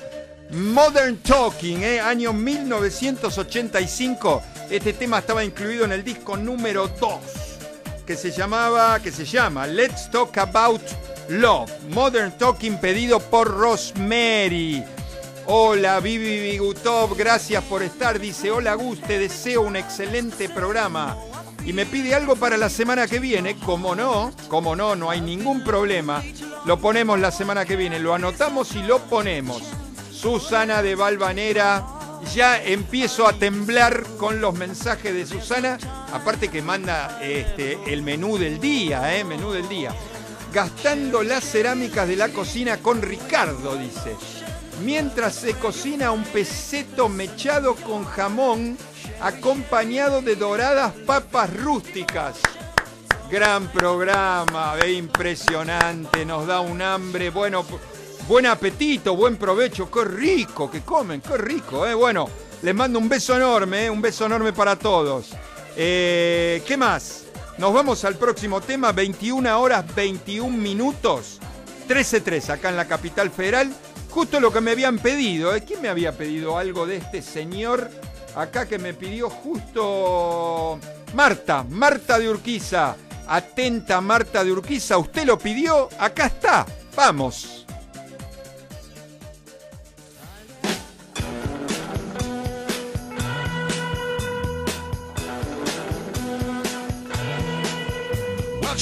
Modern 0.52 1.18
Talking, 1.18 1.82
¿eh? 1.82 2.00
año 2.00 2.32
1985. 2.32 4.42
Este 4.70 4.94
tema 4.94 5.18
estaba 5.18 5.44
incluido 5.44 5.84
en 5.84 5.92
el 5.92 6.02
disco 6.02 6.38
número 6.38 6.88
2, 6.88 7.20
que 8.06 8.16
se 8.16 8.30
llamaba, 8.30 9.00
que 9.00 9.12
se 9.12 9.24
llama 9.24 9.66
Let's 9.66 10.10
Talk 10.10 10.36
About 10.38 10.82
Love. 11.28 11.70
Modern 11.90 12.36
Talking 12.36 12.78
pedido 12.78 13.20
por 13.20 13.48
Rosemary. 13.48 14.84
Hola 15.46 16.00
Vivi 16.00 16.40
Bigutov, 16.40 17.16
gracias 17.16 17.62
por 17.64 17.82
estar. 17.82 18.18
Dice, 18.18 18.50
hola 18.50 18.74
Gus, 18.74 19.00
te 19.00 19.18
deseo 19.18 19.62
un 19.62 19.76
excelente 19.76 20.48
programa. 20.48 21.16
Y 21.64 21.72
me 21.72 21.86
pide 21.86 22.14
algo 22.14 22.36
para 22.36 22.56
la 22.56 22.68
semana 22.68 23.06
que 23.06 23.20
viene. 23.20 23.56
Como 23.56 23.94
no, 23.94 24.32
como 24.48 24.74
no, 24.74 24.96
no 24.96 25.10
hay 25.10 25.20
ningún 25.20 25.62
problema. 25.62 26.22
Lo 26.64 26.78
ponemos 26.78 27.20
la 27.20 27.30
semana 27.30 27.64
que 27.64 27.76
viene. 27.76 28.00
Lo 28.00 28.14
anotamos 28.14 28.74
y 28.74 28.82
lo 28.82 28.98
ponemos. 29.00 29.62
Susana 30.12 30.82
de 30.82 30.96
Valvanera. 30.96 32.01
Ya 32.34 32.62
empiezo 32.62 33.26
a 33.26 33.32
temblar 33.32 34.04
con 34.18 34.40
los 34.40 34.54
mensajes 34.54 35.12
de 35.12 35.26
Susana. 35.26 35.78
Aparte 36.12 36.48
que 36.48 36.62
manda 36.62 37.20
este, 37.22 37.78
el 37.86 38.02
menú 38.02 38.38
del 38.38 38.60
día, 38.60 39.16
¿eh? 39.16 39.24
Menú 39.24 39.52
del 39.52 39.68
día 39.68 39.94
gastando 40.52 41.22
las 41.22 41.44
cerámicas 41.44 42.06
de 42.06 42.16
la 42.16 42.28
cocina 42.28 42.76
con 42.76 43.00
Ricardo, 43.00 43.76
dice. 43.76 44.16
Mientras 44.84 45.34
se 45.34 45.54
cocina 45.54 46.12
un 46.12 46.24
peseto 46.24 47.08
mechado 47.08 47.74
con 47.74 48.04
jamón 48.04 48.76
acompañado 49.20 50.20
de 50.20 50.36
doradas 50.36 50.92
papas 51.06 51.54
rústicas. 51.56 52.38
Gran 53.30 53.68
programa, 53.68 54.74
impresionante, 54.86 56.26
nos 56.26 56.46
da 56.46 56.60
un 56.60 56.82
hambre. 56.82 57.30
Bueno, 57.30 57.64
buen 58.28 58.46
apetito, 58.46 59.16
buen 59.16 59.36
provecho, 59.36 59.90
qué 59.90 60.04
rico 60.04 60.70
que 60.70 60.82
comen, 60.82 61.20
qué 61.20 61.36
rico. 61.36 61.86
¿eh? 61.86 61.94
Bueno, 61.94 62.28
les 62.62 62.74
mando 62.74 62.98
un 62.98 63.08
beso 63.08 63.36
enorme, 63.36 63.86
¿eh? 63.86 63.90
un 63.90 64.00
beso 64.00 64.26
enorme 64.26 64.52
para 64.52 64.76
todos. 64.76 65.30
Eh, 65.76 66.62
¿Qué 66.66 66.76
más? 66.76 67.24
Nos 67.58 67.72
vamos 67.72 68.04
al 68.04 68.16
próximo 68.16 68.60
tema, 68.60 68.92
21 68.92 69.60
horas 69.60 69.84
21 69.94 70.56
minutos, 70.56 71.38
13.3 71.88 72.50
acá 72.50 72.68
en 72.68 72.76
la 72.76 72.86
capital 72.86 73.30
federal. 73.30 73.70
Justo 74.10 74.40
lo 74.40 74.52
que 74.52 74.60
me 74.60 74.72
habían 74.72 74.98
pedido, 74.98 75.54
¿eh? 75.54 75.64
¿quién 75.66 75.80
me 75.80 75.88
había 75.88 76.16
pedido 76.16 76.58
algo 76.58 76.86
de 76.86 76.96
este 76.96 77.22
señor 77.22 77.90
acá 78.34 78.66
que 78.66 78.78
me 78.78 78.94
pidió 78.94 79.30
justo 79.30 80.78
Marta, 81.14 81.64
Marta 81.68 82.18
de 82.18 82.28
Urquiza? 82.28 82.96
Atenta 83.26 84.00
Marta 84.00 84.44
de 84.44 84.52
Urquiza, 84.52 84.98
usted 84.98 85.24
lo 85.24 85.38
pidió, 85.38 85.88
acá 85.98 86.26
está, 86.26 86.66
vamos. 86.94 87.61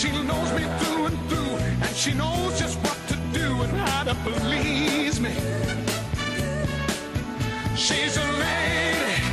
She 0.00 0.10
knows 0.12 0.50
me 0.54 0.62
through 0.78 1.06
and 1.08 1.28
through, 1.28 1.56
and 1.86 1.94
she 1.94 2.14
knows 2.14 2.58
just 2.58 2.78
what 2.78 2.96
to 3.08 3.16
do 3.38 3.60
and 3.60 3.70
how 3.72 4.04
to 4.04 4.14
please 4.24 5.20
me. 5.20 5.34
She's 7.76 8.16
a 8.16 8.24
lady. 8.40 9.29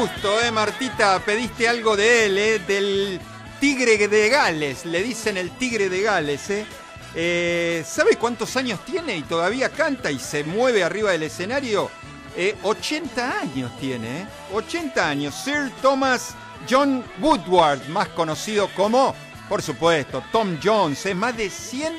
Justo, 0.00 0.40
eh, 0.40 0.50
Martita, 0.50 1.18
pediste 1.18 1.68
algo 1.68 1.94
de 1.94 2.24
él, 2.24 2.38
eh, 2.38 2.58
del 2.60 3.20
tigre 3.60 4.08
de 4.08 4.30
Gales, 4.30 4.86
le 4.86 5.02
dicen 5.02 5.36
el 5.36 5.50
tigre 5.50 5.90
de 5.90 6.00
Gales, 6.00 6.48
eh. 6.48 6.64
Eh, 7.14 7.84
¿Sabe 7.86 8.16
cuántos 8.16 8.56
años 8.56 8.82
tiene 8.86 9.18
y 9.18 9.22
todavía 9.24 9.68
canta 9.68 10.10
y 10.10 10.18
se 10.18 10.42
mueve 10.42 10.82
arriba 10.82 11.10
del 11.10 11.24
escenario? 11.24 11.90
Eh, 12.34 12.56
80 12.62 13.40
años 13.40 13.78
tiene, 13.78 14.22
¿eh? 14.22 14.26
80 14.54 15.06
años. 15.06 15.34
Sir 15.34 15.70
Thomas 15.82 16.34
John 16.66 17.04
Woodward, 17.20 17.86
más 17.88 18.08
conocido 18.08 18.70
como, 18.74 19.14
por 19.50 19.60
supuesto, 19.60 20.24
Tom 20.32 20.56
Jones, 20.64 21.04
¿eh? 21.04 21.14
más 21.14 21.36
de 21.36 21.50
100 21.50 21.92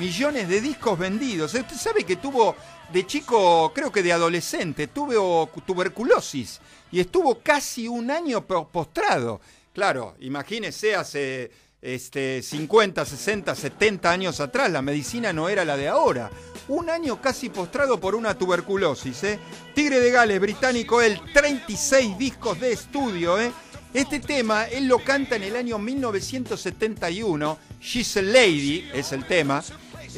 millones 0.00 0.48
de 0.48 0.60
discos 0.60 0.98
vendidos. 0.98 1.54
Usted 1.54 1.76
sabe 1.76 2.02
que 2.02 2.16
tuvo 2.16 2.56
de 2.92 3.06
chico, 3.06 3.72
creo 3.74 3.90
que 3.90 4.02
de 4.02 4.12
adolescente, 4.12 4.86
tuvo 4.86 5.50
tuberculosis 5.66 6.60
y 6.92 7.00
estuvo 7.00 7.40
casi 7.40 7.88
un 7.88 8.10
año 8.10 8.46
postrado. 8.46 9.40
Claro, 9.72 10.14
imagínese 10.20 10.94
hace 10.94 11.50
este, 11.82 12.42
50, 12.42 13.04
60, 13.04 13.54
70 13.54 14.10
años 14.10 14.40
atrás, 14.40 14.70
la 14.70 14.82
medicina 14.82 15.32
no 15.32 15.48
era 15.48 15.64
la 15.64 15.76
de 15.76 15.88
ahora. 15.88 16.30
Un 16.68 16.90
año 16.90 17.20
casi 17.20 17.48
postrado 17.48 18.00
por 18.00 18.14
una 18.14 18.36
tuberculosis. 18.36 19.22
¿eh? 19.24 19.38
Tigre 19.74 20.00
de 20.00 20.10
Gales, 20.10 20.40
británico, 20.40 21.00
él, 21.02 21.20
36 21.32 22.18
discos 22.18 22.58
de 22.58 22.72
estudio. 22.72 23.38
¿eh? 23.38 23.52
Este 23.94 24.20
tema 24.20 24.64
él 24.64 24.88
lo 24.88 24.98
canta 24.98 25.36
en 25.36 25.44
el 25.44 25.56
año 25.56 25.78
1971. 25.78 27.58
She's 27.80 28.16
a 28.16 28.22
Lady 28.22 28.90
es 28.92 29.12
el 29.12 29.24
tema. 29.26 29.62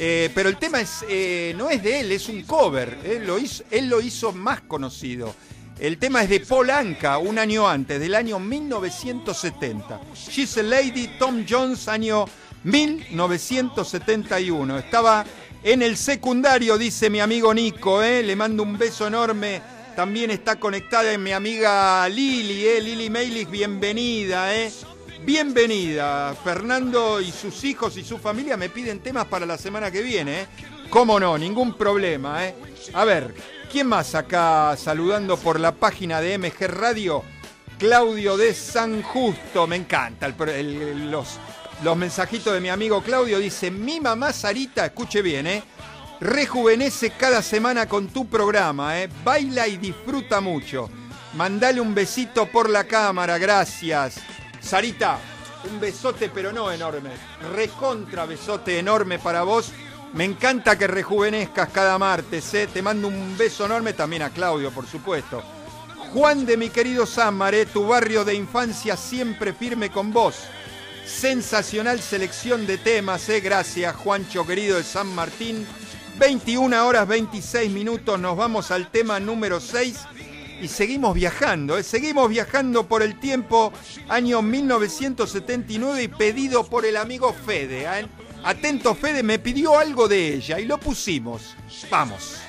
Eh, 0.01 0.29
pero 0.33 0.47
el 0.47 0.55
tema 0.55 0.79
es, 0.79 1.03
eh, 1.09 1.53
no 1.57 1.69
es 1.69 1.83
de 1.83 1.99
él, 1.99 2.13
es 2.13 2.29
un 2.29 2.43
cover. 2.43 2.99
Él 3.03 3.27
lo, 3.27 3.37
hizo, 3.99 4.31
más 4.31 4.61
conocido. 4.61 5.35
El 5.77 5.97
tema 5.97 6.23
es 6.23 6.29
de 6.29 6.39
Paul 6.39 6.69
Anka, 6.69 7.17
un 7.17 7.37
año 7.37 7.67
antes, 7.67 7.99
del 7.99 8.15
año 8.15 8.39
1970. 8.39 9.99
She's 10.15 10.57
a 10.57 10.63
Lady, 10.63 11.09
Tom 11.19 11.43
Jones, 11.47 11.89
año 11.89 12.23
1971. 12.63 14.79
Estaba 14.79 15.25
en 15.63 15.81
el 15.81 15.97
secundario, 15.97 16.77
dice 16.77 17.09
mi 17.09 17.19
amigo 17.19 17.53
Nico, 17.53 18.01
¿eh? 18.01 18.23
le 18.23 18.37
mando 18.37 18.63
un 18.63 18.77
beso 18.77 19.05
enorme. 19.05 19.61
También 19.97 20.31
está 20.31 20.57
conectada 20.57 21.17
mi 21.17 21.33
amiga 21.33 22.07
Lili. 22.07 22.79
Lili 22.79 23.09
Meilich, 23.09 23.49
bienvenida. 23.49 24.55
Bienvenida. 25.25 26.33
Fernando 26.43 27.19
y 27.19 27.31
sus 27.31 27.63
hijos 27.63 27.97
y 27.97 28.03
su 28.03 28.17
familia 28.17 28.55
me 28.57 28.69
piden 28.69 28.99
temas 28.99 29.25
para 29.25 29.45
la 29.45 29.57
semana 29.57 29.91
que 29.91 30.01
viene. 30.01 30.41
¿eh? 30.41 30.47
¿Cómo 30.89 31.19
no? 31.19 31.37
Ningún 31.37 31.73
problema. 31.73 32.45
¿eh? 32.45 32.55
A 32.93 33.03
ver, 33.05 33.35
¿quién 33.71 33.87
más 33.87 34.15
acá 34.15 34.75
saludando 34.77 35.37
por 35.37 35.59
la 35.59 35.73
página 35.73 36.21
de 36.21 36.37
MG 36.37 36.67
Radio? 36.67 37.23
Claudio 37.77 38.37
de 38.37 38.53
San 38.53 39.03
Justo. 39.03 39.67
Me 39.67 39.75
encanta 39.75 40.27
los, 40.29 41.37
los 41.83 41.97
mensajitos 41.97 42.53
de 42.53 42.61
mi 42.61 42.69
amigo 42.69 43.03
Claudio. 43.03 43.39
Dice, 43.39 43.69
mi 43.69 43.99
mamá 43.99 44.33
Sarita, 44.33 44.85
escuche 44.85 45.21
bien, 45.21 45.47
¿eh? 45.47 45.63
Rejuvenece 46.21 47.11
cada 47.11 47.41
semana 47.41 47.87
con 47.87 48.07
tu 48.07 48.27
programa, 48.27 48.99
¿eh? 48.99 49.09
Baila 49.23 49.67
y 49.67 49.77
disfruta 49.77 50.41
mucho. 50.41 50.89
Mandale 51.35 51.79
un 51.79 51.93
besito 51.93 52.47
por 52.47 52.69
la 52.69 52.85
cámara, 52.85 53.37
gracias. 53.37 54.15
Sarita, 54.61 55.19
un 55.69 55.79
besote 55.79 56.29
pero 56.29 56.51
no 56.51 56.71
enorme. 56.71 57.11
Recontra 57.53 58.25
besote 58.25 58.79
enorme 58.79 59.19
para 59.19 59.43
vos. 59.43 59.71
Me 60.13 60.23
encanta 60.23 60.77
que 60.77 60.87
rejuvenezcas 60.87 61.69
cada 61.69 61.97
martes. 61.97 62.53
¿eh? 62.53 62.67
Te 62.71 62.81
mando 62.81 63.07
un 63.07 63.37
beso 63.37 63.65
enorme 63.65 63.93
también 63.93 64.23
a 64.23 64.29
Claudio, 64.29 64.71
por 64.71 64.87
supuesto. 64.87 65.43
Juan 66.13 66.45
de 66.45 66.57
mi 66.57 66.69
querido 66.69 67.05
San 67.05 67.35
Maré, 67.35 67.67
tu 67.67 67.85
barrio 67.85 68.25
de 68.25 68.33
infancia 68.33 68.97
siempre 68.97 69.53
firme 69.53 69.91
con 69.91 70.11
vos. 70.11 70.35
Sensacional 71.05 71.99
selección 71.99 72.65
de 72.65 72.77
temas, 72.77 73.29
¿eh? 73.29 73.39
gracias 73.39 73.95
Juancho 73.95 74.45
querido 74.45 74.77
de 74.77 74.83
San 74.83 75.07
Martín. 75.13 75.67
21 76.17 76.85
horas 76.85 77.07
26 77.07 77.71
minutos, 77.71 78.19
nos 78.19 78.35
vamos 78.35 78.71
al 78.71 78.89
tema 78.91 79.19
número 79.19 79.59
6 79.59 79.97
y 80.61 80.67
seguimos 80.67 81.13
viajando, 81.13 81.77
¿eh? 81.77 81.83
seguimos 81.83 82.29
viajando 82.29 82.87
por 82.87 83.01
el 83.01 83.19
tiempo, 83.19 83.71
año 84.07 84.41
1979 84.41 86.03
y 86.03 86.07
pedido 86.07 86.63
por 86.65 86.85
el 86.85 86.97
amigo 86.97 87.33
Fede. 87.33 87.83
¿eh? 87.83 88.07
Atento 88.43 88.95
Fede, 88.95 89.23
me 89.23 89.39
pidió 89.39 89.77
algo 89.77 90.07
de 90.07 90.35
ella 90.35 90.59
y 90.59 90.65
lo 90.65 90.77
pusimos. 90.79 91.55
Vamos. 91.89 92.48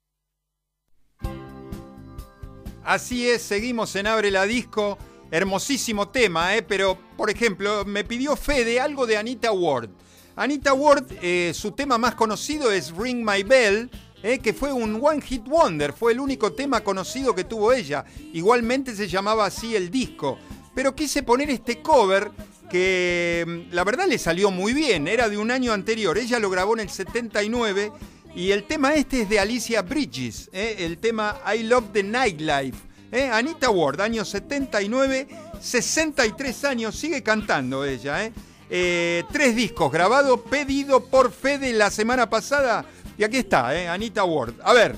Así 2.91 3.29
es, 3.29 3.41
seguimos 3.41 3.95
en 3.95 4.05
Abre 4.05 4.31
la 4.31 4.45
Disco. 4.45 4.97
Hermosísimo 5.31 6.09
tema, 6.09 6.57
¿eh? 6.57 6.61
pero 6.61 6.97
por 7.15 7.29
ejemplo, 7.29 7.85
me 7.85 8.03
pidió 8.03 8.35
Fede 8.35 8.81
algo 8.81 9.07
de 9.07 9.15
Anita 9.15 9.53
Ward. 9.53 9.89
Anita 10.35 10.73
Ward, 10.73 11.05
eh, 11.21 11.53
su 11.55 11.71
tema 11.71 11.97
más 11.97 12.15
conocido 12.15 12.69
es 12.69 12.91
Ring 12.91 13.25
My 13.25 13.43
Bell, 13.43 13.89
¿eh? 14.23 14.39
que 14.39 14.53
fue 14.53 14.73
un 14.73 14.99
One 15.01 15.21
Hit 15.21 15.45
Wonder, 15.45 15.93
fue 15.93 16.11
el 16.11 16.19
único 16.19 16.51
tema 16.51 16.81
conocido 16.81 17.33
que 17.33 17.45
tuvo 17.45 17.71
ella. 17.71 18.03
Igualmente 18.33 18.93
se 18.93 19.07
llamaba 19.07 19.45
así 19.45 19.73
el 19.73 19.89
disco. 19.89 20.37
Pero 20.75 20.93
quise 20.93 21.23
poner 21.23 21.49
este 21.49 21.81
cover 21.81 22.29
que 22.69 23.45
mm, 23.47 23.73
la 23.73 23.85
verdad 23.85 24.05
le 24.05 24.17
salió 24.17 24.51
muy 24.51 24.73
bien, 24.73 25.07
era 25.07 25.29
de 25.29 25.37
un 25.37 25.51
año 25.51 25.71
anterior. 25.71 26.17
Ella 26.17 26.39
lo 26.39 26.49
grabó 26.49 26.73
en 26.73 26.81
el 26.81 26.89
79 26.89 27.93
y 28.35 28.51
el 28.51 28.63
tema 28.63 28.93
este 28.93 29.23
es 29.23 29.29
de 29.29 29.39
Alicia 29.39 29.81
Bridges, 29.81 30.49
¿eh? 30.53 30.77
el 30.79 30.97
tema 30.97 31.41
I 31.53 31.63
Love 31.63 31.91
the 31.91 32.03
Nightlife. 32.03 32.77
¿eh? 33.11 33.29
Anita 33.31 33.69
Ward, 33.69 34.01
año 34.01 34.23
79, 34.23 35.27
63 35.59 36.65
años, 36.65 36.95
sigue 36.95 37.21
cantando 37.21 37.83
ella. 37.83 38.25
¿eh? 38.25 38.33
Eh, 38.69 39.23
tres 39.31 39.55
discos 39.55 39.91
grabados, 39.91 40.39
pedido 40.49 41.03
por 41.03 41.31
Fede 41.31 41.73
la 41.73 41.91
semana 41.91 42.29
pasada. 42.29 42.85
Y 43.17 43.23
aquí 43.23 43.37
está, 43.37 43.75
¿eh? 43.75 43.87
Anita 43.87 44.23
Ward. 44.23 44.55
A 44.63 44.73
ver, 44.73 44.95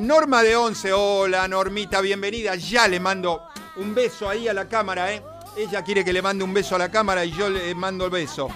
Norma 0.00 0.42
de 0.42 0.54
Once, 0.54 0.92
hola 0.92 1.48
Normita, 1.48 2.00
bienvenida. 2.00 2.54
Ya 2.54 2.86
le 2.86 3.00
mando 3.00 3.42
un 3.76 3.94
beso 3.94 4.28
ahí 4.28 4.46
a 4.46 4.54
la 4.54 4.68
cámara. 4.68 5.10
Ella 5.56 5.82
quiere 5.82 6.04
que 6.04 6.12
le 6.12 6.22
mande 6.22 6.44
un 6.44 6.54
beso 6.54 6.76
a 6.76 6.78
la 6.78 6.90
cámara 6.90 7.24
y 7.24 7.32
yo 7.32 7.50
le 7.50 7.74
mando 7.74 8.04
el 8.04 8.10
beso. 8.10 8.48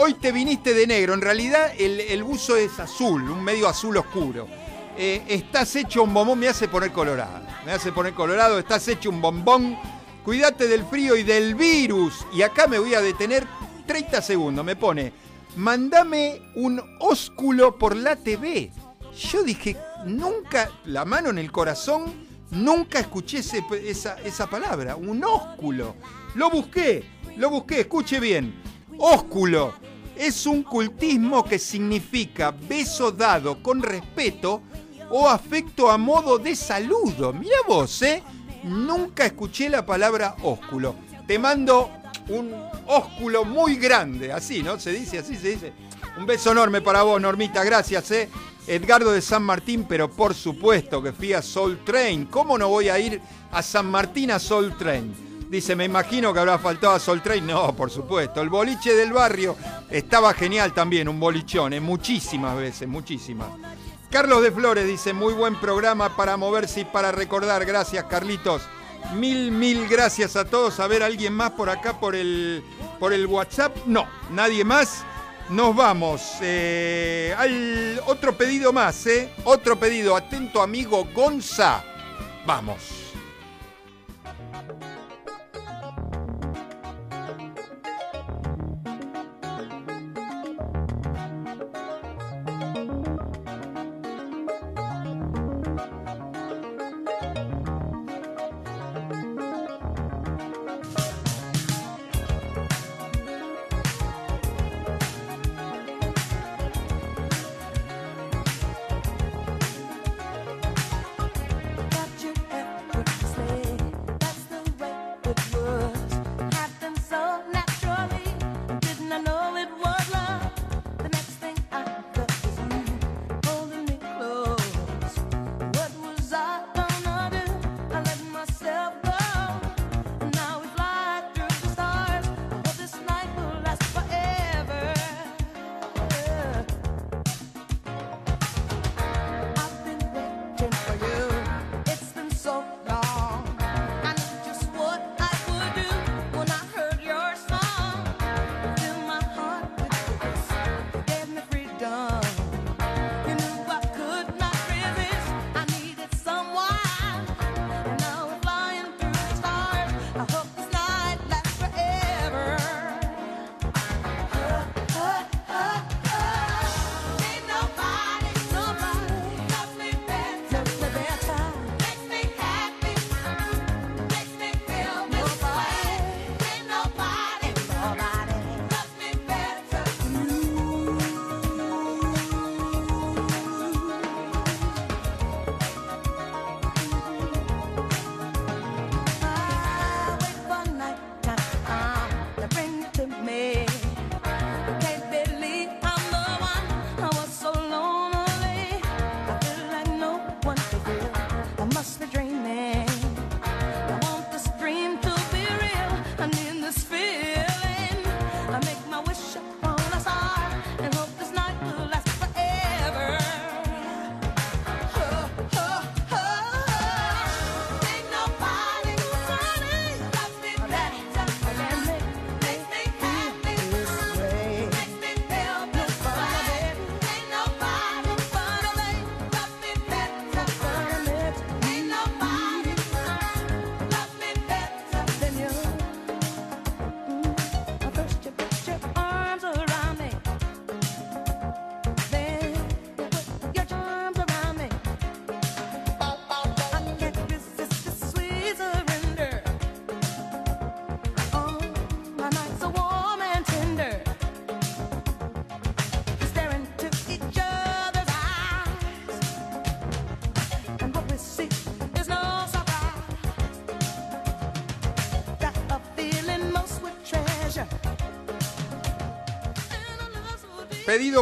Hoy 0.00 0.14
te 0.14 0.30
viniste 0.30 0.74
de 0.74 0.86
negro, 0.86 1.12
en 1.12 1.20
realidad 1.20 1.72
el, 1.76 1.98
el 1.98 2.22
buzo 2.22 2.54
es 2.54 2.78
azul, 2.78 3.28
un 3.28 3.42
medio 3.42 3.66
azul 3.66 3.96
oscuro. 3.96 4.46
Eh, 4.96 5.24
estás 5.26 5.74
hecho 5.74 6.04
un 6.04 6.14
bombón, 6.14 6.38
me 6.38 6.46
hace 6.46 6.68
poner 6.68 6.92
colorado. 6.92 7.40
Me 7.66 7.72
hace 7.72 7.90
poner 7.90 8.14
colorado, 8.14 8.60
estás 8.60 8.86
hecho 8.86 9.10
un 9.10 9.20
bombón. 9.20 9.76
Cuídate 10.24 10.68
del 10.68 10.84
frío 10.84 11.16
y 11.16 11.24
del 11.24 11.56
virus. 11.56 12.24
Y 12.32 12.42
acá 12.42 12.68
me 12.68 12.78
voy 12.78 12.94
a 12.94 13.00
detener 13.00 13.44
30 13.88 14.22
segundos. 14.22 14.64
Me 14.64 14.76
pone, 14.76 15.12
mandame 15.56 16.42
un 16.54 16.80
ósculo 17.00 17.76
por 17.76 17.96
la 17.96 18.14
TV. 18.14 18.70
Yo 19.32 19.42
dije, 19.42 19.76
nunca, 20.04 20.70
la 20.84 21.04
mano 21.04 21.30
en 21.30 21.38
el 21.38 21.50
corazón, 21.50 22.04
nunca 22.52 23.00
escuché 23.00 23.38
esa, 23.38 24.16
esa 24.20 24.48
palabra, 24.48 24.94
un 24.94 25.24
ósculo. 25.24 25.96
Lo 26.36 26.50
busqué, 26.50 27.04
lo 27.36 27.50
busqué, 27.50 27.80
escuche 27.80 28.20
bien. 28.20 28.62
Ósculo 28.96 29.87
es 30.18 30.46
un 30.46 30.64
cultismo 30.64 31.44
que 31.44 31.58
significa 31.58 32.50
beso 32.50 33.12
dado 33.12 33.62
con 33.62 33.80
respeto 33.80 34.62
o 35.10 35.28
afecto 35.28 35.90
a 35.90 35.96
modo 35.96 36.38
de 36.38 36.56
saludo. 36.56 37.32
Mira 37.32 37.56
vos, 37.66 38.02
¿eh? 38.02 38.22
Nunca 38.64 39.24
escuché 39.24 39.68
la 39.68 39.86
palabra 39.86 40.36
ósculo. 40.42 40.96
Te 41.26 41.38
mando 41.38 41.90
un 42.28 42.52
ósculo 42.86 43.44
muy 43.44 43.76
grande, 43.76 44.32
así, 44.32 44.62
¿no? 44.62 44.78
Se 44.78 44.92
dice, 44.92 45.18
así 45.18 45.36
se 45.36 45.50
dice. 45.50 45.72
Un 46.18 46.26
beso 46.26 46.50
enorme 46.50 46.80
para 46.80 47.02
vos, 47.02 47.20
Normita, 47.20 47.62
gracias, 47.62 48.10
¿eh? 48.10 48.28
Edgardo 48.66 49.12
de 49.12 49.22
San 49.22 49.44
Martín, 49.44 49.86
pero 49.88 50.10
por 50.10 50.34
supuesto 50.34 51.02
que 51.02 51.12
fui 51.12 51.32
a 51.32 51.40
Soul 51.40 51.84
Train. 51.84 52.26
¿Cómo 52.26 52.58
no 52.58 52.68
voy 52.68 52.88
a 52.88 52.98
ir 52.98 53.20
a 53.52 53.62
San 53.62 53.86
Martín 53.86 54.32
a 54.32 54.38
Soul 54.38 54.76
Train? 54.76 55.27
Dice, 55.48 55.74
me 55.74 55.86
imagino 55.86 56.32
que 56.34 56.40
habrá 56.40 56.58
faltado 56.58 56.94
a 56.94 56.98
Soul 56.98 57.22
Train. 57.22 57.46
No, 57.46 57.74
por 57.74 57.90
supuesto. 57.90 58.42
El 58.42 58.50
boliche 58.50 58.94
del 58.94 59.12
barrio 59.12 59.56
estaba 59.90 60.34
genial 60.34 60.74
también, 60.74 61.08
un 61.08 61.18
bolichón, 61.18 61.72
¿eh? 61.72 61.80
muchísimas 61.80 62.56
veces, 62.56 62.86
muchísimas. 62.86 63.48
Carlos 64.10 64.42
de 64.42 64.52
Flores 64.52 64.86
dice, 64.86 65.12
muy 65.12 65.32
buen 65.34 65.58
programa 65.58 66.14
para 66.16 66.36
moverse 66.36 66.80
y 66.80 66.84
para 66.84 67.12
recordar. 67.12 67.64
Gracias, 67.64 68.04
Carlitos. 68.04 68.62
Mil, 69.14 69.50
mil 69.52 69.88
gracias 69.88 70.36
a 70.36 70.44
todos. 70.44 70.80
A 70.80 70.86
ver, 70.86 71.02
¿alguien 71.02 71.32
más 71.32 71.52
por 71.52 71.70
acá 71.70 71.98
por 71.98 72.14
el, 72.14 72.62
por 72.98 73.12
el 73.12 73.26
WhatsApp? 73.26 73.74
No, 73.86 74.06
nadie 74.30 74.64
más. 74.64 75.04
Nos 75.48 75.74
vamos. 75.74 76.22
eh, 76.42 77.34
al 77.38 78.02
otro 78.06 78.36
pedido 78.36 78.72
más, 78.72 79.06
¿eh? 79.06 79.32
Otro 79.44 79.78
pedido. 79.78 80.14
Atento, 80.14 80.60
amigo 80.60 81.08
Gonza. 81.14 81.82
Vamos. 82.44 83.07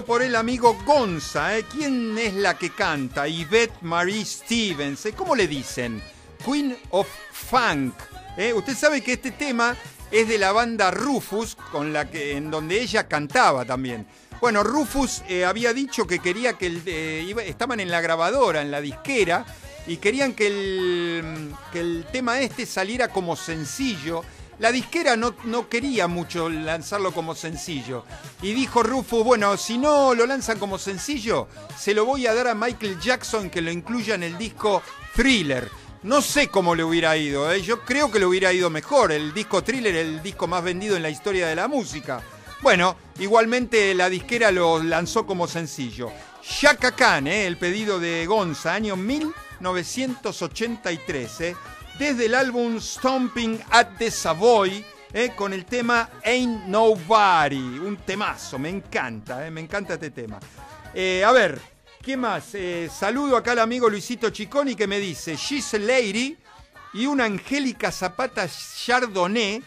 Por 0.06 0.22
el 0.22 0.36
amigo 0.36 0.74
Gonza. 0.86 1.58
¿eh? 1.58 1.64
¿Quién 1.70 2.16
es 2.16 2.32
la 2.32 2.56
que 2.56 2.70
canta? 2.70 3.28
Yvette 3.28 3.82
Marie 3.82 4.24
Stevens. 4.24 5.04
¿eh? 5.04 5.12
¿Cómo 5.12 5.36
le 5.36 5.46
dicen? 5.46 6.02
Queen 6.42 6.74
of 6.90 7.06
Funk. 7.30 7.94
¿eh? 8.38 8.54
Usted 8.54 8.74
sabe 8.74 9.02
que 9.02 9.12
este 9.12 9.32
tema 9.32 9.76
es 10.10 10.28
de 10.28 10.38
la 10.38 10.52
banda 10.52 10.90
Rufus, 10.90 11.56
con 11.70 11.92
la 11.92 12.10
que, 12.10 12.38
en 12.38 12.50
donde 12.50 12.80
ella 12.80 13.06
cantaba 13.06 13.66
también. 13.66 14.06
Bueno, 14.40 14.62
Rufus 14.62 15.22
había 15.46 15.74
dicho 15.74 16.06
que 16.06 16.20
quería 16.20 16.54
que 16.54 17.26
estaban 17.46 17.78
en 17.78 17.90
la 17.90 18.00
grabadora, 18.00 18.62
en 18.62 18.70
la 18.70 18.80
disquera, 18.80 19.44
y 19.86 19.98
querían 19.98 20.32
que 20.32 20.46
el 21.74 22.06
tema 22.12 22.40
este 22.40 22.64
saliera 22.64 23.08
como 23.08 23.36
sencillo 23.36 24.24
la 24.58 24.72
disquera 24.72 25.16
no, 25.16 25.68
quería 25.68 26.06
mucho 26.06 26.48
lanzarlo 26.48 27.12
como 27.12 27.34
sencillo. 27.34 28.04
Y 28.40 28.52
dijo 28.52 28.82
Rufus, 28.82 29.24
bueno, 29.24 29.56
si 29.56 29.76
no 29.76 30.14
lo 30.14 30.26
lanzan 30.26 30.58
como 30.58 30.78
sencillo, 30.78 31.48
se 31.78 31.94
lo 31.94 32.06
voy 32.06 32.26
a 32.26 32.34
dar 32.34 32.48
a 32.48 32.54
Michael 32.54 32.98
Jackson 33.00 33.50
que 33.50 33.60
lo 33.60 33.70
incluya 33.70 34.14
en 34.14 34.22
el 34.22 34.38
disco 34.38 34.82
Thriller. 35.14 35.70
No 36.04 36.22
sé 36.22 36.48
cómo 36.48 36.74
le 36.74 36.84
hubiera 36.84 37.16
ido, 37.16 37.52
¿eh? 37.52 37.62
yo 37.62 37.82
creo 37.82 38.10
que 38.10 38.18
le 38.18 38.26
hubiera 38.26 38.52
ido 38.52 38.70
mejor. 38.70 39.12
El 39.12 39.34
disco 39.34 39.62
Thriller 39.62 39.94
el 39.96 40.22
disco 40.22 40.46
más 40.46 40.62
vendido 40.62 40.96
en 40.96 41.02
la 41.02 41.10
historia 41.10 41.48
de 41.48 41.56
la 41.56 41.68
música. 41.68 42.22
Bueno, 42.62 42.96
igualmente 43.18 43.94
la 43.94 44.08
disquera 44.08 44.50
lo 44.50 44.82
lanzó 44.82 45.26
como 45.26 45.46
sencillo. 45.46 46.10
Shaka 46.42 46.92
Khan, 46.92 47.26
¿eh? 47.26 47.46
el 47.46 47.58
pedido 47.58 47.98
de 47.98 48.24
Gonza, 48.26 48.72
año 48.72 48.96
1983. 48.96 51.40
¿eh? 51.40 51.54
Desde 51.98 52.26
el 52.26 52.34
álbum 52.34 52.78
Stomping 52.78 53.58
at 53.70 53.96
the 53.98 54.10
Savoy, 54.10 54.84
eh, 55.12 55.32
con 55.34 55.52
el 55.52 55.64
tema 55.64 56.10
Ain't 56.24 56.66
Nobody, 56.66 57.56
un 57.56 57.96
temazo, 57.96 58.58
me 58.58 58.68
encanta, 58.68 59.46
eh, 59.46 59.50
me 59.50 59.62
encanta 59.62 59.94
este 59.94 60.10
tema. 60.10 60.38
Eh, 60.92 61.24
a 61.24 61.32
ver, 61.32 61.58
¿qué 62.02 62.16
más? 62.16 62.52
saludo 62.90 63.36
acá 63.36 63.52
al 63.52 63.60
amigo 63.60 63.88
Luisito 63.88 64.30
Chiconi 64.30 64.74
que 64.74 64.86
me 64.86 64.98
dice, 64.98 65.36
She's 65.36 65.72
a 65.74 65.78
Lady 65.78 66.36
y 66.92 67.06
una 67.06 67.24
Angélica 67.24 67.90
Zapata 67.90 68.46
Chardonnay 68.46 69.62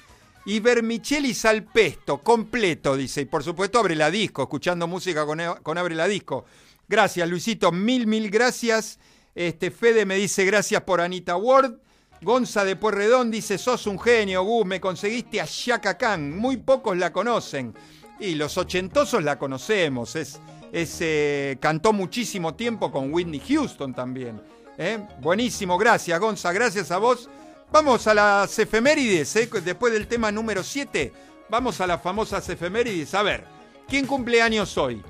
y 0.45 0.59
vermicelli 0.59 1.33
salpesto, 1.33 2.19
completo, 2.19 2.95
dice. 2.95 3.21
Y 3.21 3.25
por 3.25 3.43
supuesto 3.43 3.79
abre 3.79 3.95
la 3.95 4.11
disco, 4.11 4.43
escuchando 4.43 4.87
música 4.87 5.25
con, 5.25 5.39
con 5.63 5.77
abre 5.77 5.95
la 5.95 6.07
disco. 6.07 6.45
Gracias, 6.87 7.27
Luisito, 7.27 7.71
mil, 7.71 8.07
mil 8.07 8.29
gracias. 8.29 8.99
Este, 9.35 9.71
Fede 9.71 10.05
me 10.05 10.15
dice 10.15 10.45
gracias 10.45 10.81
por 10.83 11.01
Anita 11.01 11.35
Ward. 11.35 11.88
Gonza 12.21 12.65
de 12.65 12.75
Puerredón 12.75 13.31
dice, 13.31 13.57
sos 13.57 13.87
un 13.87 13.97
genio, 13.97 14.43
Gus, 14.43 14.65
me 14.65 14.81
conseguiste 14.81 15.39
a 15.39 15.45
Shaka 15.45 15.97
Khan. 15.97 16.37
Muy 16.37 16.57
pocos 16.57 16.97
la 16.97 17.13
conocen. 17.13 17.73
Y 18.19 18.35
los 18.35 18.57
ochentosos 18.57 19.23
la 19.23 19.39
conocemos. 19.39 20.17
Es, 20.17 20.39
eh, 20.73 21.57
cantó 21.61 21.93
muchísimo 21.93 22.55
tiempo 22.55 22.91
con 22.91 23.13
Whitney 23.13 23.41
Houston 23.47 23.93
también. 23.93 24.41
¿eh? 24.77 24.99
Buenísimo, 25.21 25.77
gracias 25.77 26.19
Gonza, 26.19 26.51
gracias 26.51 26.91
a 26.91 26.97
vos. 26.97 27.29
Vamos 27.71 28.05
a 28.07 28.13
las 28.13 28.59
efemérides, 28.59 29.35
¿eh? 29.37 29.49
después 29.63 29.93
del 29.93 30.07
tema 30.07 30.29
número 30.31 30.61
7. 30.61 31.13
Vamos 31.49 31.79
a 31.79 31.87
las 31.87 32.01
famosas 32.01 32.47
efemérides. 32.49 33.13
A 33.13 33.23
ver, 33.23 33.45
¿quién 33.87 34.05
cumple 34.05 34.41
años 34.41 34.77
hoy? 34.77 35.01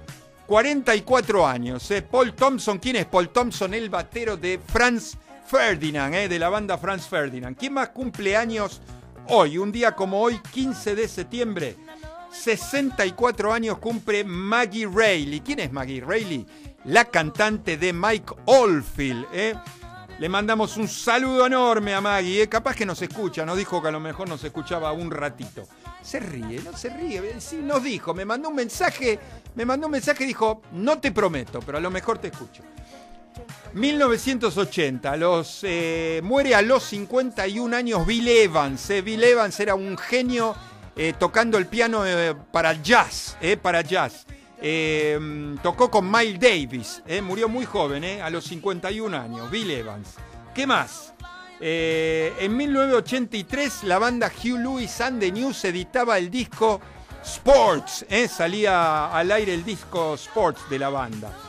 44 0.45 1.47
años. 1.47 1.89
Paul 2.09 2.33
Thompson, 2.33 2.77
¿quién 2.77 2.97
es 2.97 3.05
Paul 3.05 3.29
Thompson? 3.29 3.73
El 3.73 3.89
batero 3.89 4.37
de 4.37 4.59
Franz 4.59 5.17
Ferdinand, 5.49 6.13
eh, 6.13 6.29
de 6.29 6.37
la 6.37 6.49
banda 6.49 6.77
Franz 6.77 7.07
Ferdinand. 7.07 7.57
¿Quién 7.57 7.73
más 7.73 7.89
cumple 7.89 8.37
años 8.37 8.81
hoy? 9.29 9.57
Un 9.57 9.71
día 9.71 9.95
como 9.95 10.21
hoy, 10.21 10.39
15 10.51 10.93
de 10.93 11.07
septiembre. 11.07 11.75
64 12.31 13.51
años 13.51 13.79
cumple 13.79 14.23
Maggie 14.23 14.87
Reilly. 14.87 15.41
¿Quién 15.41 15.59
es 15.59 15.71
Maggie 15.71 16.01
Reilly? 16.05 16.45
La 16.85 17.05
cantante 17.05 17.77
de 17.77 17.91
Mike 17.91 18.31
Oldfield. 18.45 19.25
Eh. 19.33 19.55
Le 20.19 20.29
mandamos 20.29 20.77
un 20.77 20.87
saludo 20.87 21.47
enorme 21.47 21.95
a 21.95 22.01
Maggie. 22.01 22.43
Eh. 22.43 22.47
Capaz 22.47 22.75
que 22.75 22.85
nos 22.85 23.01
escucha. 23.01 23.43
Nos 23.43 23.57
dijo 23.57 23.81
que 23.81 23.87
a 23.87 23.91
lo 23.91 23.99
mejor 23.99 24.29
nos 24.29 24.43
escuchaba 24.43 24.91
un 24.91 25.09
ratito. 25.09 25.67
Se 26.03 26.19
ríe, 26.19 26.61
no 26.61 26.77
se 26.77 26.89
ríe. 26.89 27.41
Sí, 27.41 27.59
nos 27.63 27.83
dijo. 27.83 28.13
Me 28.13 28.23
mandó 28.23 28.49
un 28.49 28.55
mensaje. 28.55 29.19
Me 29.55 29.65
mandó 29.65 29.87
un 29.87 29.93
mensaje 29.93 30.25
y 30.25 30.27
dijo, 30.27 30.61
no 30.73 30.99
te 30.99 31.11
prometo, 31.11 31.59
pero 31.61 31.79
a 31.79 31.81
lo 31.81 31.89
mejor 31.89 32.19
te 32.19 32.27
escucho. 32.27 32.61
1980, 33.73 35.15
los, 35.17 35.59
eh, 35.63 36.21
muere 36.23 36.55
a 36.55 36.61
los 36.61 36.83
51 36.83 37.75
años 37.75 38.05
Bill 38.05 38.27
Evans. 38.27 38.89
Eh. 38.89 39.01
Bill 39.01 39.23
Evans 39.23 39.59
era 39.59 39.75
un 39.75 39.97
genio 39.97 40.55
eh, 40.95 41.13
tocando 41.17 41.57
el 41.57 41.67
piano 41.67 42.03
para 42.51 42.73
jazz, 42.73 43.37
para 43.61 43.81
jazz. 43.81 44.25
tocó 45.61 45.91
con 45.91 46.09
Miles 46.11 46.39
Davis, 46.39 47.03
murió 47.21 47.47
muy 47.47 47.65
joven, 47.65 48.03
a 48.21 48.29
los 48.29 48.45
51 48.45 49.15
años, 49.15 49.49
Bill 49.51 49.71
Evans. 49.71 50.15
¿Qué 50.53 50.65
más? 50.65 51.13
en 51.61 52.55
1983 52.55 53.83
la 53.83 53.99
banda 53.99 54.31
Hugh 54.33 54.57
Lewis 54.57 55.01
and 55.01 55.19
the 55.19 55.29
News 55.29 55.65
editaba 55.65 56.17
el 56.17 56.31
disco 56.31 56.79
Sports, 57.21 58.05
salía 58.29 59.13
al 59.13 59.29
aire 59.29 59.53
el 59.53 59.65
disco 59.65 60.13
Sports 60.13 60.69
de 60.69 60.79
la 60.79 60.89
banda. 60.89 61.48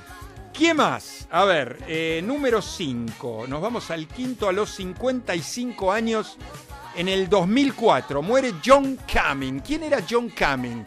¿Quién 0.60 0.76
más? 0.76 1.26
A 1.30 1.46
ver, 1.46 1.82
eh, 1.88 2.20
número 2.22 2.60
5. 2.60 3.46
Nos 3.48 3.62
vamos 3.62 3.90
al 3.90 4.06
quinto 4.06 4.46
a 4.46 4.52
los 4.52 4.68
55 4.72 5.90
años. 5.90 6.36
En 6.94 7.08
el 7.08 7.30
2004 7.30 8.20
muere 8.20 8.52
John 8.62 8.98
Cumming. 9.10 9.60
¿Quién 9.60 9.84
era 9.84 10.04
John 10.06 10.28
Cumming? 10.28 10.86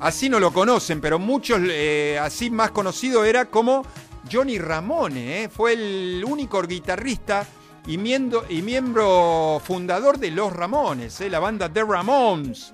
Así 0.00 0.28
no 0.28 0.40
lo 0.40 0.52
conocen, 0.52 1.00
pero 1.00 1.20
muchos, 1.20 1.60
eh, 1.62 2.18
así 2.20 2.50
más 2.50 2.72
conocido 2.72 3.24
era 3.24 3.44
como 3.44 3.86
Johnny 4.28 4.58
Ramone. 4.58 5.44
Eh. 5.44 5.48
Fue 5.48 5.74
el 5.74 6.24
único 6.26 6.60
guitarrista 6.62 7.46
y 7.86 7.96
miembro, 7.98 8.46
y 8.48 8.62
miembro 8.62 9.62
fundador 9.64 10.18
de 10.18 10.32
Los 10.32 10.52
Ramones, 10.52 11.20
la 11.20 11.38
banda 11.38 11.72
The 11.72 11.84
Ramones. 11.84 12.72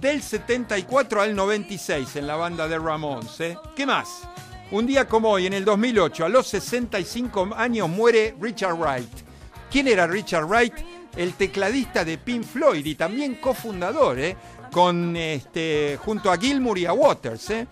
Del 0.00 0.22
74 0.22 1.20
al 1.20 1.34
96 1.34 2.14
en 2.14 2.28
la 2.28 2.36
banda 2.36 2.68
The 2.68 2.78
Ramones. 2.78 3.56
¿Qué 3.74 3.84
más? 3.84 4.28
Un 4.72 4.86
día 4.86 5.06
como 5.06 5.28
hoy, 5.28 5.44
en 5.44 5.52
el 5.52 5.66
2008, 5.66 6.24
a 6.24 6.28
los 6.30 6.46
65 6.46 7.50
años, 7.54 7.90
muere 7.90 8.34
Richard 8.40 8.74
Wright. 8.74 9.10
¿Quién 9.70 9.86
era 9.86 10.06
Richard 10.06 10.46
Wright? 10.46 10.72
El 11.14 11.34
tecladista 11.34 12.06
de 12.06 12.16
Pink 12.16 12.42
Floyd 12.42 12.86
y 12.86 12.94
también 12.94 13.34
cofundador, 13.34 14.18
¿eh? 14.18 14.34
Con, 14.72 15.14
este, 15.14 15.98
junto 16.02 16.32
a 16.32 16.38
Gilmour 16.38 16.78
y 16.78 16.86
a 16.86 16.94
Waters, 16.94 17.50
¿eh? 17.50 17.66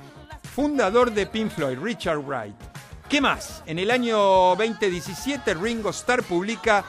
fundador 0.55 1.11
de 1.11 1.24
Pink 1.24 1.51
Floyd, 1.51 1.78
Richard 1.78 2.18
Wright. 2.18 2.55
¿Qué 3.09 3.22
más? 3.22 3.62
En 3.64 3.78
el 3.78 3.90
año 3.90 4.18
2017, 4.57 5.55
Ringo 5.55 5.88
Starr 5.88 6.22
publica 6.22 6.84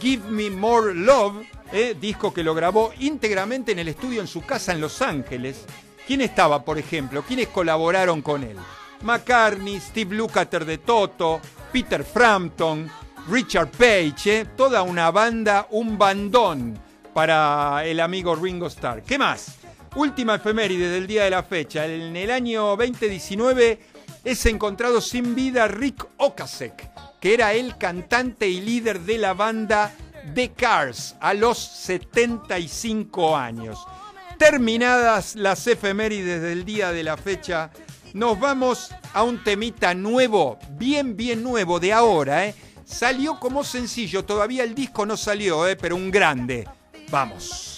Give 0.00 0.22
Me 0.28 0.50
More 0.50 0.94
Love, 0.94 1.44
¿eh? 1.72 1.96
disco 2.00 2.32
que 2.32 2.44
lo 2.44 2.54
grabó 2.54 2.92
íntegramente 3.00 3.72
en 3.72 3.80
el 3.80 3.88
estudio 3.88 4.20
en 4.20 4.28
su 4.28 4.42
casa 4.42 4.70
en 4.70 4.80
Los 4.80 5.02
Ángeles. 5.02 5.64
¿Quién 6.06 6.20
estaba, 6.20 6.64
por 6.64 6.78
ejemplo? 6.78 7.24
¿Quiénes 7.24 7.48
colaboraron 7.48 8.22
con 8.22 8.44
él? 8.44 8.56
McCartney, 9.02 9.80
Steve 9.80 10.14
Lukather 10.14 10.64
de 10.64 10.78
Toto, 10.78 11.40
Peter 11.72 12.04
Frampton, 12.04 12.90
Richard 13.28 13.70
Page, 13.70 14.40
¿eh? 14.40 14.46
toda 14.56 14.82
una 14.82 15.10
banda, 15.10 15.66
un 15.70 15.98
bandón 15.98 16.78
para 17.12 17.84
el 17.84 18.00
amigo 18.00 18.34
Ringo 18.34 18.66
Starr. 18.68 19.02
¿Qué 19.02 19.18
más? 19.18 19.56
Última 19.96 20.36
efeméride 20.36 20.88
del 20.88 21.06
día 21.06 21.24
de 21.24 21.30
la 21.30 21.42
fecha. 21.42 21.86
En 21.86 22.16
el 22.16 22.30
año 22.30 22.76
2019 22.76 23.80
es 24.24 24.46
encontrado 24.46 25.00
sin 25.00 25.34
vida 25.34 25.68
Rick 25.68 26.06
Ocasek, 26.18 27.18
que 27.20 27.34
era 27.34 27.52
el 27.52 27.76
cantante 27.76 28.48
y 28.48 28.60
líder 28.60 29.00
de 29.00 29.18
la 29.18 29.34
banda 29.34 29.92
The 30.34 30.52
Cars 30.52 31.16
a 31.20 31.34
los 31.34 31.58
75 31.58 33.36
años. 33.36 33.78
Terminadas 34.38 35.34
las 35.34 35.66
efemérides 35.66 36.42
del 36.42 36.64
día 36.64 36.92
de 36.92 37.02
la 37.02 37.16
fecha, 37.16 37.70
nos 38.14 38.38
vamos 38.38 38.90
a 39.12 39.22
un 39.22 39.42
temita 39.42 39.94
nuevo, 39.94 40.58
bien, 40.70 41.16
bien 41.16 41.42
nuevo 41.42 41.80
de 41.80 41.92
ahora, 41.92 42.46
¿eh? 42.46 42.54
Salió 42.84 43.38
como 43.38 43.64
sencillo, 43.64 44.24
todavía 44.24 44.64
el 44.64 44.74
disco 44.74 45.04
no 45.04 45.16
salió, 45.16 45.66
¿eh? 45.68 45.76
Pero 45.76 45.96
un 45.96 46.10
grande. 46.10 46.66
Vamos. 47.10 47.77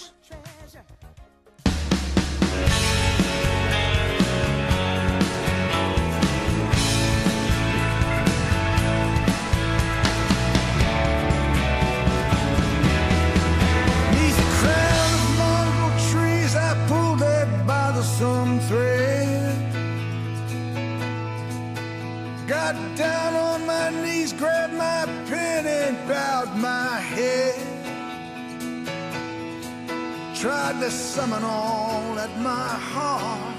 Summon 31.17 31.43
all 31.43 32.15
that 32.15 32.31
my 32.39 32.69
heart 32.93 33.57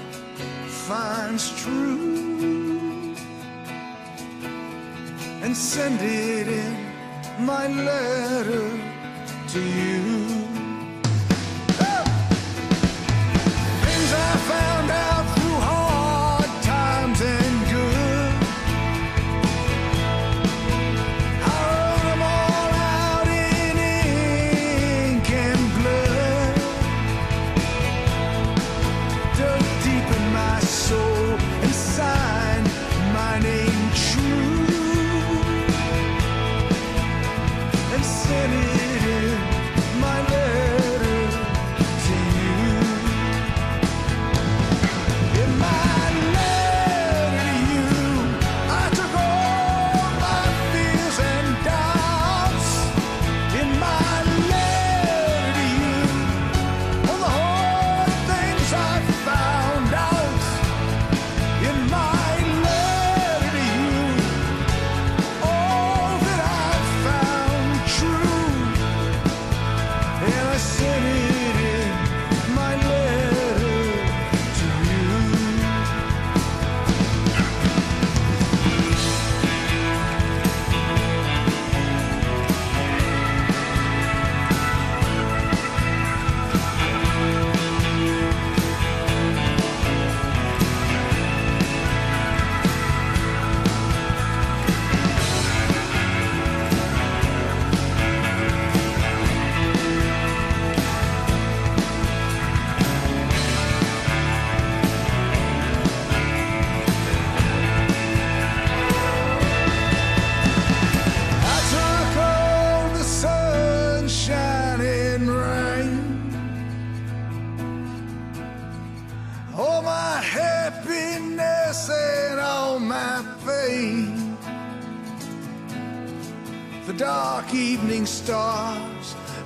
finds 0.66 1.52
true 1.62 3.14
and 5.42 5.54
send 5.54 6.00
it 6.00 6.48
in 6.48 6.74
my 7.44 7.66
letter 7.68 8.70
to 9.48 9.60
you. 9.60 10.21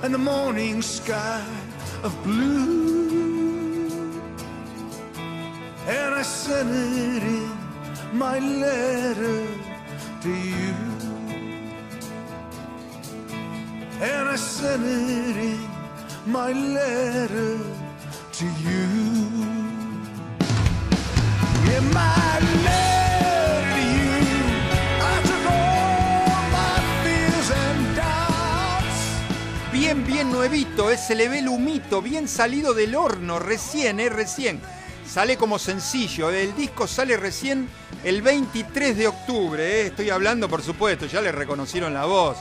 And 0.03 0.13
the 0.13 0.17
morning 0.17 0.81
sky 0.81 1.43
of 2.03 2.13
blue. 2.23 3.87
And 5.87 6.15
I 6.15 6.21
sent 6.21 6.69
it 6.69 7.23
in 7.23 7.49
my 8.13 8.39
letter 8.39 9.47
to 10.21 10.29
you. 10.29 10.75
And 13.99 14.29
I 14.29 14.35
sent 14.35 14.83
it 14.83 15.37
in 15.37 16.31
my 16.31 16.51
letter 16.51 17.59
to 18.33 18.45
you. 18.45 18.96
Nuevito, 30.77 30.91
eh, 30.91 30.97
se 30.97 31.15
le 31.15 31.27
ve 31.27 31.39
el 31.39 31.47
humito, 31.47 32.01
bien 32.01 32.27
salido 32.27 32.73
del 32.73 32.95
horno, 32.95 33.39
recién, 33.39 33.99
eh, 33.99 34.09
recién. 34.09 34.61
Sale 35.07 35.37
como 35.37 35.57
sencillo, 35.57 36.29
eh, 36.29 36.43
el 36.43 36.55
disco 36.55 36.87
sale 36.87 37.17
recién 37.17 37.67
el 38.03 38.21
23 38.21 38.97
de 38.97 39.07
octubre, 39.07 39.87
estoy 39.87 40.09
hablando 40.09 40.47
por 40.47 40.61
supuesto, 40.61 41.05
ya 41.05 41.21
le 41.21 41.31
reconocieron 41.31 41.93
la 41.93 42.05
voz, 42.05 42.37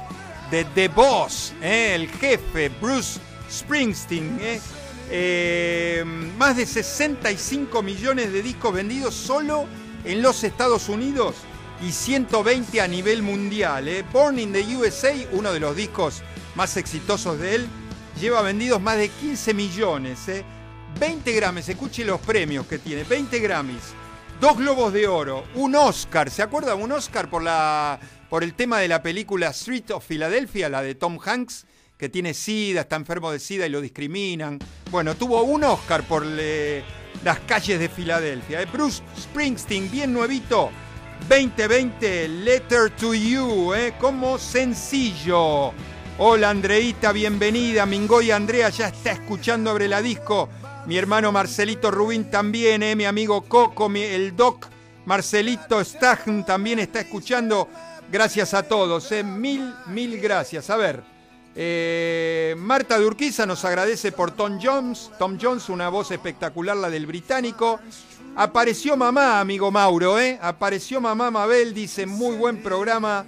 de 0.50 0.64
The 0.64 0.88
Boss, 0.88 1.54
el 1.60 2.08
jefe, 2.08 2.68
Bruce 2.80 3.20
Springsteen. 3.50 4.38
más 6.36 6.56
de 6.56 6.66
65 6.66 7.82
millones 7.82 8.32
de 8.32 8.42
discos 8.42 8.74
vendidos 8.74 9.14
solo 9.14 9.66
en 10.04 10.20
los 10.20 10.44
Estados 10.44 10.88
Unidos 10.88 11.36
y 11.80 11.92
120 11.92 12.80
a 12.80 12.88
nivel 12.88 13.22
mundial. 13.22 13.88
Born 14.12 14.38
in 14.38 14.52
the 14.52 14.76
USA, 14.76 15.14
uno 15.32 15.52
de 15.52 15.60
los 15.60 15.76
discos 15.76 16.22
más 16.54 16.76
exitosos 16.76 17.38
de 17.38 17.54
él, 17.56 17.68
lleva 18.20 18.42
vendidos 18.42 18.80
más 18.80 18.96
de 18.96 19.08
15 19.08 19.54
millones. 19.54 20.18
20 20.98 21.30
¿eh? 21.30 21.34
Grammys, 21.34 21.68
escuche 21.68 22.04
los 22.04 22.20
premios 22.20 22.66
que 22.66 22.78
tiene, 22.78 23.04
20 23.04 23.38
Grammys, 23.40 23.94
dos 24.40 24.56
Globos 24.56 24.92
de 24.92 25.06
Oro, 25.06 25.44
un 25.54 25.74
Oscar, 25.74 26.30
¿se 26.30 26.42
acuerda? 26.42 26.74
Un 26.74 26.92
Oscar 26.92 27.28
por, 27.28 27.42
la, 27.42 27.98
por 28.28 28.42
el 28.42 28.54
tema 28.54 28.78
de 28.78 28.88
la 28.88 29.02
película 29.02 29.48
Street 29.48 29.90
of 29.90 30.06
Philadelphia, 30.06 30.68
la 30.68 30.82
de 30.82 30.94
Tom 30.94 31.18
Hanks, 31.22 31.66
que 31.96 32.08
tiene 32.08 32.34
SIDA, 32.34 32.82
está 32.82 32.96
enfermo 32.96 33.30
de 33.30 33.38
SIDA 33.38 33.66
y 33.66 33.70
lo 33.70 33.80
discriminan. 33.80 34.58
Bueno, 34.90 35.14
tuvo 35.14 35.42
un 35.42 35.64
Oscar 35.64 36.02
por 36.02 36.24
las 36.26 37.40
calles 37.46 37.78
de 37.78 37.88
Filadelfia. 37.88 38.60
¿eh? 38.60 38.66
Bruce 38.70 39.02
Springsteen, 39.18 39.90
bien 39.90 40.12
nuevito. 40.12 40.70
2020, 41.28 42.28
Letter 42.28 42.90
to 42.90 43.14
You, 43.14 43.72
¿eh? 43.74 43.94
como 43.98 44.38
sencillo. 44.38 45.72
Hola 46.18 46.48
Andreita, 46.48 47.12
bienvenida. 47.12 47.84
Mingoy 47.84 48.30
Andrea 48.30 48.70
ya 48.70 48.88
está 48.88 49.12
escuchando 49.12 49.68
Abre 49.68 49.86
la 49.86 50.00
Disco. 50.00 50.48
Mi 50.86 50.96
hermano 50.96 51.30
Marcelito 51.30 51.90
Rubín 51.90 52.30
también, 52.30 52.82
¿eh? 52.82 52.96
mi 52.96 53.04
amigo 53.04 53.42
Coco, 53.42 53.90
el 53.94 54.34
doc 54.34 54.66
Marcelito 55.04 55.84
Stagn 55.84 56.46
también 56.46 56.78
está 56.78 57.00
escuchando. 57.00 57.68
Gracias 58.10 58.54
a 58.54 58.62
todos, 58.62 59.12
¿eh? 59.12 59.22
mil, 59.22 59.74
mil 59.88 60.18
gracias. 60.18 60.70
A 60.70 60.76
ver, 60.76 61.02
eh, 61.54 62.54
Marta 62.56 62.98
de 62.98 63.04
Urquiza 63.04 63.44
nos 63.44 63.66
agradece 63.66 64.10
por 64.10 64.30
Tom 64.30 64.58
Jones. 64.58 65.10
Tom 65.18 65.36
Jones, 65.38 65.68
una 65.68 65.90
voz 65.90 66.12
espectacular, 66.12 66.78
la 66.78 66.88
del 66.88 67.04
británico. 67.04 67.78
Apareció 68.36 68.96
mamá, 68.96 69.38
amigo 69.38 69.70
Mauro, 69.70 70.18
¿eh? 70.18 70.38
Apareció 70.40 70.98
mamá 70.98 71.30
Mabel, 71.30 71.74
dice, 71.74 72.06
muy 72.06 72.36
buen 72.36 72.62
programa 72.62 73.26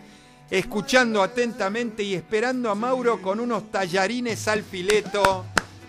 escuchando 0.50 1.22
atentamente 1.22 2.02
y 2.02 2.14
esperando 2.14 2.70
a 2.70 2.74
Mauro 2.74 3.20
con 3.20 3.40
unos 3.40 3.70
tallarines 3.70 4.48
al 4.48 4.62
fileto. 4.62 5.44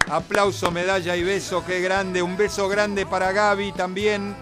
Aplauso, 0.10 0.72
medalla 0.72 1.16
y 1.16 1.24
beso, 1.24 1.64
qué 1.66 1.82
grande. 1.82 2.22
Un 2.22 2.36
beso 2.36 2.68
grande 2.68 3.06
para 3.06 3.32
Gaby 3.32 3.72
también. 3.74 4.36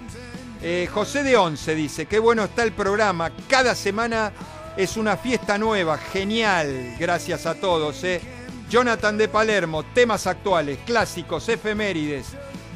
Eh, 0.62 0.88
José 0.92 1.24
de 1.24 1.38
Once 1.38 1.76
dice, 1.76 2.06
qué 2.06 2.20
bueno 2.20 2.46
está 2.46 2.64
el 2.64 2.72
programa. 2.72 3.32
Cada 3.48 3.76
semana 3.76 4.32
es 4.76 4.98
una 4.98 5.18
fiesta 5.18 5.58
nueva, 5.58 5.98
genial. 5.98 6.96
Gracias 6.98 7.46
a 7.46 7.56
todos. 7.56 8.04
Eh. 8.04 8.22
Jonathan 8.70 9.18
de 9.18 9.28
Palermo, 9.28 9.84
temas 9.94 10.28
actuales, 10.28 10.80
clásicos, 10.86 11.48
efemérides. 11.48 12.28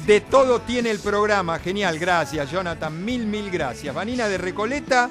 De 0.06 0.20
todo 0.20 0.60
tiene 0.60 0.90
el 0.90 0.98
programa, 0.98 1.60
genial, 1.60 1.96
gracias 1.98 2.50
Jonathan, 2.50 3.04
mil, 3.04 3.26
mil 3.26 3.50
gracias. 3.50 3.94
Vanina 3.94 4.26
de 4.28 4.36
Recoleta 4.38 5.08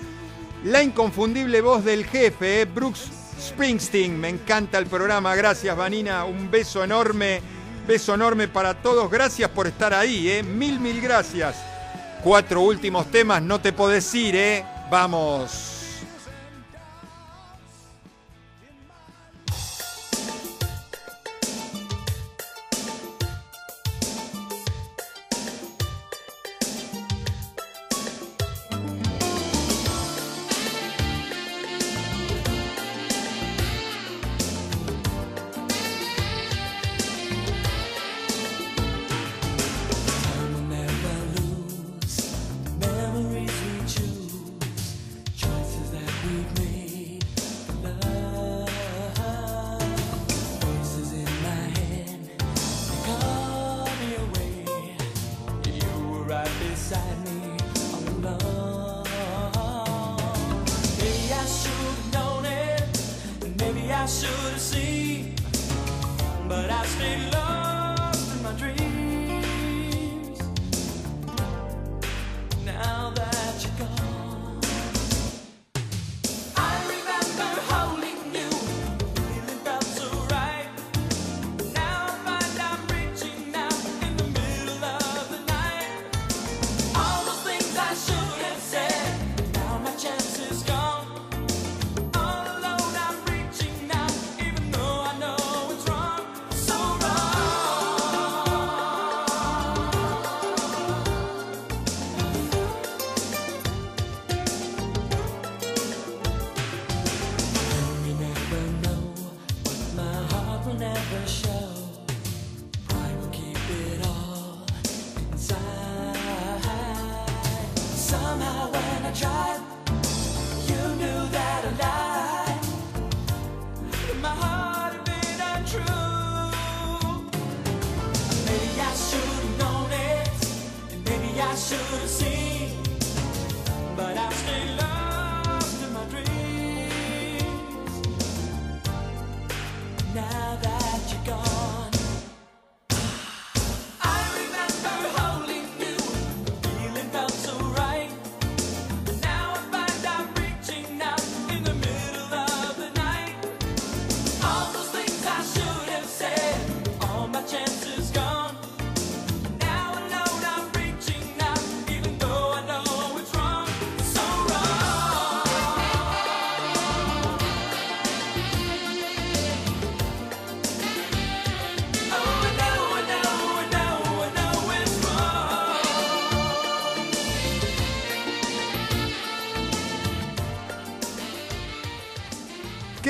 la 0.63 0.83
inconfundible 0.83 1.61
voz 1.61 1.83
del 1.83 2.05
jefe, 2.05 2.61
eh, 2.61 2.65
Brooks 2.65 3.09
Springsteen. 3.39 4.19
Me 4.19 4.29
encanta 4.29 4.77
el 4.77 4.85
programa. 4.85 5.35
Gracias, 5.35 5.75
Vanina. 5.75 6.25
Un 6.25 6.49
beso 6.51 6.83
enorme. 6.83 7.41
Beso 7.87 8.13
enorme 8.13 8.47
para 8.47 8.75
todos. 8.75 9.09
Gracias 9.09 9.49
por 9.49 9.67
estar 9.67 9.93
ahí, 9.93 10.29
¿eh? 10.29 10.43
Mil, 10.43 10.79
mil 10.79 11.01
gracias. 11.01 11.55
Cuatro 12.23 12.61
últimos 12.61 13.09
temas, 13.09 13.41
no 13.41 13.59
te 13.59 13.73
podés 13.73 14.13
ir, 14.13 14.35
¿eh? 14.35 14.65
Vamos. 14.91 15.70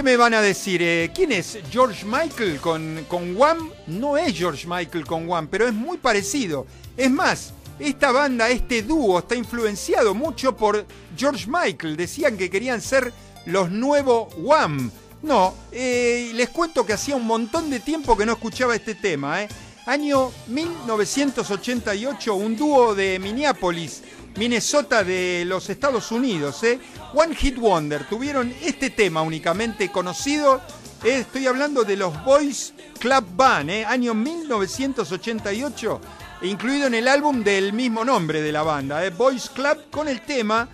¿Qué 0.01 0.05
me 0.05 0.17
van 0.17 0.33
a 0.33 0.41
decir? 0.41 0.81
Eh, 0.81 1.11
¿Quién 1.13 1.31
es 1.31 1.59
George 1.69 2.07
Michael 2.07 2.59
con, 2.59 3.05
con? 3.07 3.37
No 3.85 4.17
es 4.17 4.35
George 4.35 4.65
Michael 4.67 5.05
con 5.05 5.29
Wham, 5.29 5.47
pero 5.47 5.67
es 5.67 5.75
muy 5.75 5.99
parecido. 5.99 6.65
Es 6.97 7.11
más, 7.11 7.53
esta 7.77 8.11
banda, 8.11 8.49
este 8.49 8.81
dúo, 8.81 9.19
está 9.19 9.35
influenciado 9.35 10.15
mucho 10.15 10.57
por 10.57 10.87
George 11.15 11.45
Michael. 11.47 11.95
Decían 11.95 12.35
que 12.35 12.49
querían 12.49 12.81
ser 12.81 13.13
los 13.45 13.69
nuevos 13.69 14.33
Wham. 14.39 14.89
No, 15.21 15.53
eh, 15.71 16.31
les 16.33 16.49
cuento 16.49 16.83
que 16.83 16.93
hacía 16.93 17.15
un 17.15 17.27
montón 17.27 17.69
de 17.69 17.79
tiempo 17.79 18.17
que 18.17 18.25
no 18.25 18.31
escuchaba 18.31 18.73
este 18.75 18.95
tema. 18.95 19.43
eh. 19.43 19.49
Año 19.85 20.31
1988, 20.47 22.33
un 22.33 22.57
dúo 22.57 22.95
de 22.95 23.19
Minneapolis, 23.19 24.01
Minnesota 24.35 25.03
de 25.03 25.43
los 25.45 25.69
Estados 25.69 26.11
Unidos. 26.11 26.63
eh. 26.63 26.79
One 27.13 27.35
Hit 27.35 27.57
Wonder. 27.57 28.07
Tuvieron 28.07 28.53
este 28.61 28.89
tema 28.89 29.21
únicamente 29.21 29.91
conocido. 29.91 30.61
eh, 31.03 31.19
estoy 31.19 31.47
hablando 31.47 31.83
de 31.83 31.97
los 31.97 32.23
Boys 32.23 32.73
Club 32.99 33.25
Band, 33.35 33.69
eh, 33.71 33.85
año 33.85 34.13
1988, 34.13 35.99
incluido 36.43 36.87
en 36.87 36.93
el 36.93 37.07
álbum 37.07 37.43
del 37.43 37.73
mismo 37.73 38.05
nombre 38.05 38.41
de 38.41 38.51
la 38.51 38.61
banda, 38.61 39.01
Boys 39.09 39.49
Club, 39.49 39.89
con 39.89 40.07
el 40.07 40.21
tema 40.21 40.67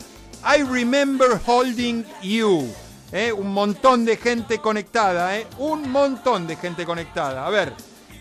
I 0.43 0.63
Remember 0.63 1.39
Holding 1.45 2.05
You. 2.21 2.67
un 3.37 3.53
montón 3.53 4.03
de 4.03 4.17
gente 4.17 4.59
conectada, 4.59 5.31
un 5.59 5.89
montón 5.89 6.45
de 6.45 6.57
gente 6.57 6.85
conectada. 6.85 7.47
A 7.47 7.49
ver, 7.49 7.73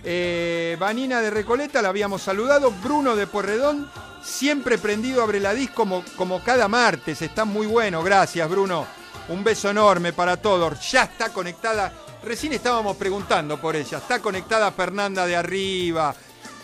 eh, 0.09 0.76
Vanina 0.78 1.20
de 1.20 1.30
Recoleta 1.30 1.82
la 1.82 1.88
habíamos 1.88 2.22
saludado, 2.22 2.70
Bruno 2.70 3.16
de 3.16 3.26
Porredón, 3.26 3.90
siempre 4.22 4.78
prendido 4.78 5.20
abre 5.20 5.40
la 5.40 5.52
disco 5.52 6.04
como, 6.16 6.44
cada 6.44 6.68
martes, 6.68 7.22
está 7.22 7.44
muy 7.44 7.66
bueno, 7.66 8.04
gracias 8.04 8.48
Bruno. 8.48 8.86
Un 9.28 9.42
beso 9.42 9.68
enorme 9.68 10.12
para 10.12 10.36
todos. 10.36 10.92
Ya 10.92 11.02
está 11.02 11.30
conectada. 11.30 11.92
Recién 12.22 12.52
estábamos 12.52 12.96
preguntando 12.96 13.61
por 13.61 13.74
ella. 13.74 13.98
Está 13.98 14.20
conectada 14.20 14.70
Fernanda 14.70 15.26
de 15.26 15.34
arriba. 15.34 16.14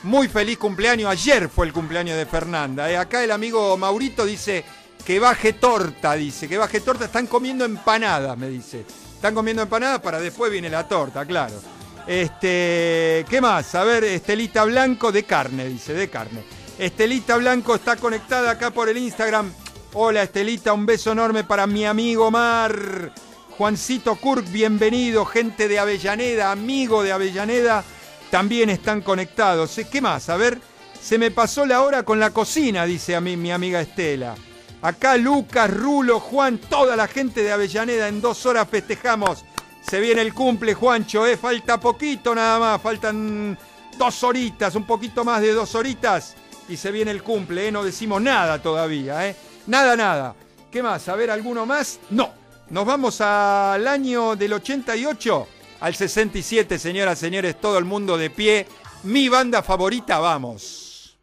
Muy 0.05 0.29
feliz 0.29 0.59
cumpleaños. 0.59 1.11
Ayer 1.11 1.49
fue 1.49 1.67
el 1.67 1.73
cumpleaños 1.73 2.17
de 2.17 2.27
Fernanda. 2.27 2.89
¿eh? 2.89 2.97
Acá 2.97 3.25
el 3.25 3.33
amigo 3.33 3.77
Maurito 3.77 4.25
dice 4.25 4.65
que 5.05 5.19
baje 5.19 5.55
torta. 5.55 6.13
Dice 6.13 6.49
que 6.49 6.57
baje 6.57 6.81
torta. 6.83 7.07
Están 7.07 7.27
comiendo 7.27 7.65
empanadas, 7.65 8.39
me 8.39 8.49
dice. 8.49 8.87
Están 9.17 9.35
comiendo 9.35 9.63
empanadas 9.63 10.01
para 10.01 10.21
después 10.21 10.53
viene 10.53 10.71
la 10.71 10.87
torta, 10.87 11.27
claro. 11.27 11.61
Este, 12.07 13.25
¿qué 13.29 13.41
más? 13.41 13.75
A 13.75 13.85
ver, 13.85 14.05
Estelita 14.05 14.65
Blanco 14.65 15.13
de 15.13 15.25
carne, 15.25 15.69
dice, 15.69 15.95
de 15.95 16.11
carne. 16.11 16.43
Estelita 16.79 17.37
Blanco 17.37 17.75
está 17.75 17.97
conectada 17.97 18.51
acá 18.51 18.71
por 18.71 18.89
el 18.89 18.97
Instagram. 18.97 19.53
Hola 19.95 20.23
Estelita, 20.23 20.73
un 20.73 20.87
beso 20.87 21.13
enorme 21.13 21.45
para 21.45 21.67
mi 21.67 21.85
amigo 21.85 22.31
Mar. 22.31 23.13
Juancito 23.57 24.17
Kurk, 24.17 24.51
bienvenido. 24.51 25.25
Gente 25.25 25.69
de 25.69 25.79
Avellaneda, 25.79 26.51
amigo 26.51 27.03
de 27.03 27.13
Avellaneda, 27.13 27.85
también 28.31 28.71
están 28.71 29.03
conectados. 29.03 29.79
¿Qué 29.91 30.01
más? 30.01 30.29
A 30.29 30.37
ver, 30.37 30.59
se 31.01 31.19
me 31.19 31.31
pasó 31.31 31.67
la 31.67 31.83
hora 31.83 32.03
con 32.03 32.19
la 32.19 32.31
cocina, 32.31 32.85
dice 32.85 33.15
a 33.15 33.21
mí 33.21 33.37
mi 33.37 33.53
amiga 33.53 33.81
Estela. 33.81 34.35
Acá 34.81 35.17
Lucas, 35.17 35.71
Rulo, 35.71 36.19
Juan, 36.19 36.59
toda 36.59 36.97
la 36.97 37.07
gente 37.07 37.45
de 37.45 37.53
Avellaneda, 37.53 38.09
en 38.09 38.21
dos 38.21 38.45
horas 38.47 38.67
festejamos. 38.69 39.45
Se 39.87 40.01
viene 40.01 40.23
el 40.23 40.33
cumple, 40.33 40.75
Juancho, 40.75 41.27
¿eh? 41.27 41.37
falta 41.37 41.79
poquito 41.79 42.35
nada 42.35 42.59
más, 42.59 42.81
faltan 42.81 43.59
dos 43.99 44.23
horitas, 44.23 44.75
un 44.75 44.85
poquito 44.85 45.25
más 45.25 45.43
de 45.43 45.53
dos 45.53 45.75
horitas 45.75 46.35
y 46.69 46.77
se 46.77 46.91
viene 46.91 47.11
el 47.11 47.23
cumple, 47.23 47.69
¿eh? 47.69 47.73
no 47.73 47.85
decimos 47.85 48.23
nada 48.23 48.63
todavía, 48.63 49.29
¿eh? 49.29 49.37
nada, 49.67 49.97
nada. 49.97 50.35
¿Qué 50.71 50.83
más? 50.83 51.09
A 51.09 51.17
ver, 51.17 51.31
¿alguno 51.31 51.67
más? 51.67 52.01
No, 52.11 52.31
nos 52.71 52.87
vamos 52.87 53.21
al 53.21 53.87
año 53.87 54.37
del 54.37 54.55
88, 54.55 55.49
al 55.81 55.95
67, 55.95 56.79
señoras, 56.79 57.19
señores, 57.19 57.61
todo 57.61 57.77
el 57.77 57.85
mundo 57.85 58.17
de 58.17 58.31
pie. 58.31 58.67
Mi 59.03 59.29
banda 59.29 59.63
favorita, 59.63 60.19
vamos. 60.19 61.19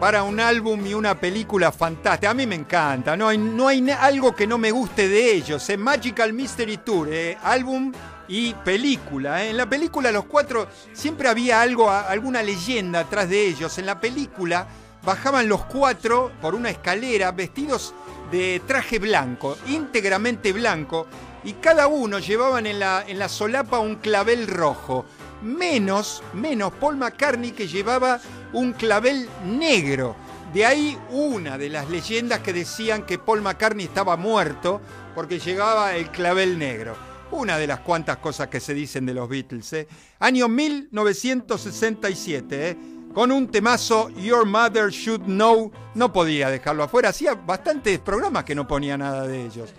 Para 0.00 0.22
un 0.22 0.40
álbum 0.40 0.84
y 0.86 0.94
una 0.94 1.14
película 1.14 1.70
fantástica. 1.70 2.30
A 2.30 2.34
mí 2.34 2.46
me 2.46 2.54
encanta, 2.54 3.18
no 3.18 3.28
hay, 3.28 3.36
no 3.36 3.68
hay 3.68 3.88
algo 3.90 4.34
que 4.34 4.46
no 4.46 4.56
me 4.56 4.70
guste 4.70 5.06
de 5.08 5.34
ellos. 5.34 5.68
Es 5.68 5.78
Magical 5.78 6.32
Mystery 6.32 6.78
Tour, 6.78 7.08
eh, 7.12 7.36
álbum 7.44 7.92
y 8.26 8.54
película. 8.54 9.44
eh. 9.44 9.50
En 9.50 9.58
la 9.58 9.68
película 9.68 10.10
los 10.10 10.24
cuatro 10.24 10.68
siempre 10.94 11.28
había 11.28 11.60
algo, 11.60 11.90
alguna 11.90 12.42
leyenda 12.42 13.00
atrás 13.00 13.28
de 13.28 13.46
ellos. 13.46 13.76
En 13.76 13.84
la 13.84 14.00
película 14.00 14.66
bajaban 15.04 15.48
los 15.48 15.66
cuatro 15.66 16.32
por 16.40 16.54
una 16.54 16.70
escalera 16.70 17.30
vestidos 17.32 17.92
de 18.32 18.62
traje 18.66 18.98
blanco, 18.98 19.58
íntegramente 19.66 20.52
blanco, 20.54 21.06
y 21.44 21.54
cada 21.54 21.88
uno 21.88 22.18
llevaban 22.20 22.66
en 22.66 22.78
la, 22.78 23.04
en 23.06 23.18
la 23.18 23.28
solapa 23.28 23.80
un 23.80 23.96
clavel 23.96 24.46
rojo. 24.46 25.04
Menos, 25.42 26.22
menos 26.34 26.72
Paul 26.74 26.96
McCartney 26.96 27.52
que 27.52 27.66
llevaba 27.66 28.20
un 28.52 28.72
clavel 28.72 29.28
negro. 29.44 30.16
De 30.52 30.66
ahí 30.66 30.98
una 31.10 31.56
de 31.58 31.68
las 31.68 31.88
leyendas 31.88 32.40
que 32.40 32.52
decían 32.52 33.04
que 33.04 33.18
Paul 33.18 33.42
McCartney 33.42 33.86
estaba 33.86 34.16
muerto 34.16 34.80
porque 35.14 35.38
llegaba 35.38 35.94
el 35.94 36.10
clavel 36.10 36.58
negro. 36.58 36.96
Una 37.30 37.56
de 37.56 37.68
las 37.68 37.78
cuantas 37.80 38.16
cosas 38.16 38.48
que 38.48 38.58
se 38.58 38.74
dicen 38.74 39.06
de 39.06 39.14
los 39.14 39.28
Beatles. 39.28 39.72
¿eh? 39.74 39.86
Año 40.18 40.48
1967, 40.48 42.70
¿eh? 42.70 42.76
con 43.14 43.30
un 43.30 43.46
temazo 43.48 44.08
Your 44.10 44.44
Mother 44.44 44.90
Should 44.90 45.26
Know. 45.26 45.70
No 45.94 46.12
podía 46.12 46.50
dejarlo 46.50 46.82
afuera. 46.82 47.10
Hacía 47.10 47.34
bastantes 47.34 48.00
programas 48.00 48.42
que 48.42 48.56
no 48.56 48.66
ponía 48.66 48.98
nada 48.98 49.28
de 49.28 49.46
ellos. 49.46 49.72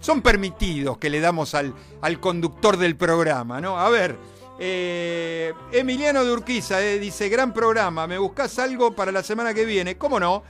Son 0.00 0.22
permitidos 0.22 0.98
que 0.98 1.08
le 1.08 1.20
damos 1.20 1.54
al, 1.54 1.72
al 2.00 2.18
conductor 2.18 2.76
del 2.76 2.96
programa, 2.96 3.60
¿no? 3.60 3.78
A 3.78 3.88
ver, 3.88 4.16
eh, 4.58 5.52
Emiliano 5.72 6.24
de 6.24 6.62
eh, 6.70 6.98
dice, 6.98 7.28
gran 7.28 7.52
programa, 7.52 8.06
¿me 8.06 8.18
buscas 8.18 8.58
algo 8.58 8.94
para 8.94 9.12
la 9.12 9.22
semana 9.22 9.52
que 9.52 9.64
viene? 9.64 9.98
¿Cómo 9.98 10.18
no? 10.18 10.42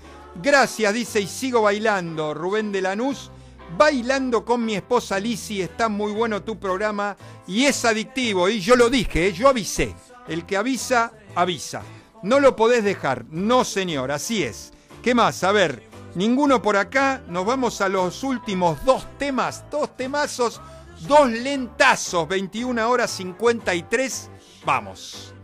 Gracias, 0.42 0.94
dice, 0.94 1.20
y 1.20 1.26
sigo 1.26 1.62
bailando. 1.62 2.34
Rubén 2.34 2.70
de 2.70 2.82
Lanús, 2.82 3.30
bailando 3.76 4.44
con 4.44 4.64
mi 4.64 4.76
esposa 4.76 5.18
Lisi, 5.18 5.62
está 5.62 5.88
muy 5.88 6.12
bueno 6.12 6.42
tu 6.42 6.58
programa 6.58 7.16
y 7.46 7.64
es 7.64 7.84
adictivo. 7.84 8.48
Y 8.48 8.60
yo 8.60 8.76
lo 8.76 8.90
dije, 8.90 9.28
eh, 9.28 9.32
yo 9.32 9.48
avisé. 9.48 9.94
El 10.28 10.44
que 10.44 10.56
avisa, 10.56 11.12
avisa. 11.34 11.82
No 12.22 12.40
lo 12.40 12.56
podés 12.56 12.84
dejar, 12.84 13.24
no 13.30 13.64
señor, 13.64 14.10
así 14.10 14.42
es. 14.42 14.72
¿Qué 15.02 15.14
más? 15.14 15.44
A 15.44 15.52
ver, 15.52 15.82
ninguno 16.14 16.62
por 16.62 16.76
acá. 16.76 17.22
Nos 17.28 17.46
vamos 17.46 17.80
a 17.80 17.88
los 17.88 18.22
últimos 18.22 18.84
dos 18.84 19.06
temas, 19.18 19.64
dos 19.70 19.96
temazos, 19.96 20.60
dos 21.00 21.30
lentazos, 21.30 22.26
21 22.28 22.88
horas 22.88 23.10
53. 23.10 24.30
Vamos. 24.64 25.35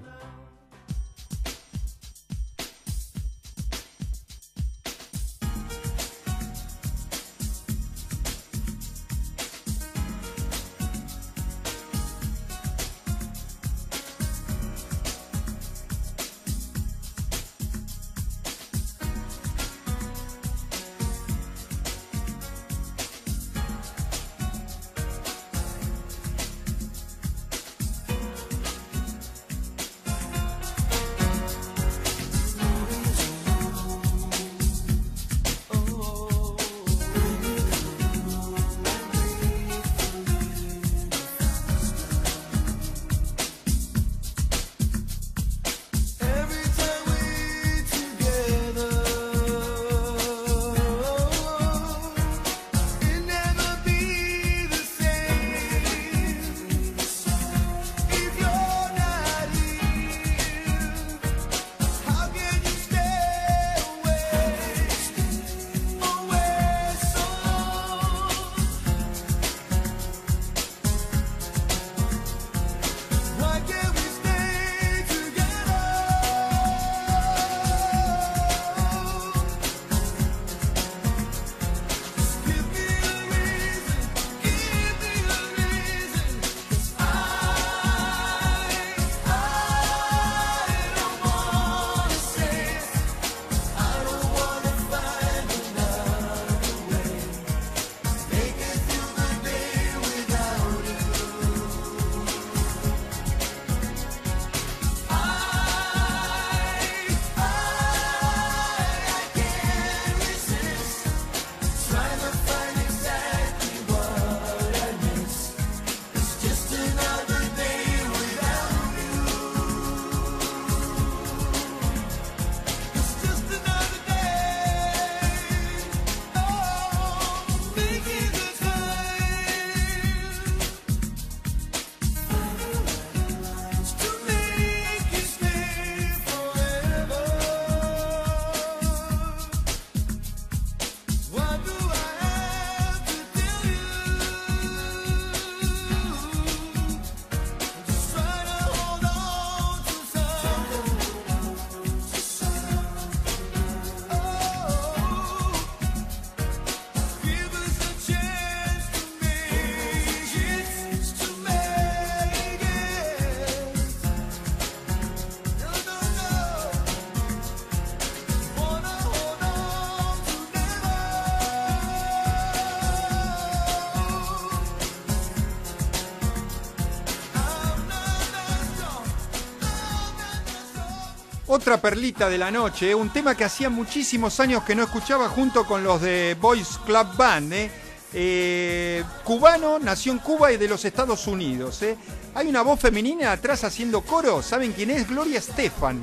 Otra 181.55 181.79
perlita 181.79 182.31
de 182.31 182.39
la 182.39 182.51
noche, 182.51 182.95
un 182.95 183.11
tema 183.13 183.35
que 183.35 183.45
hacía 183.45 183.69
muchísimos 183.69 184.41
años 184.41 184.63
que 184.63 184.75
no 184.75 184.85
escuchaba 184.85 185.29
junto 185.29 185.67
con 185.67 185.85
los 185.85 186.01
de 186.01 186.35
Boys 186.41 186.81
Club 186.87 187.15
Band. 187.15 187.53
eh. 187.53 187.71
Eh, 188.15 189.05
cubano, 189.23 189.79
nació 189.79 190.13
en 190.13 190.19
Cuba 190.21 190.51
y 190.51 190.57
de 190.57 190.67
los 190.67 190.83
Estados 190.87 191.27
Unidos. 191.27 191.83
eh. 191.83 191.99
Hay 192.35 192.49
una 192.49 192.63
voz 192.63 192.81
femenina 192.81 193.33
atrás 193.33 193.65
haciendo 193.65 194.01
coro. 194.01 194.43
¿Saben 194.43 194.73
quién 194.73 194.93
es? 194.93 195.07
Gloria 195.07 195.41
Estefan, 195.41 196.03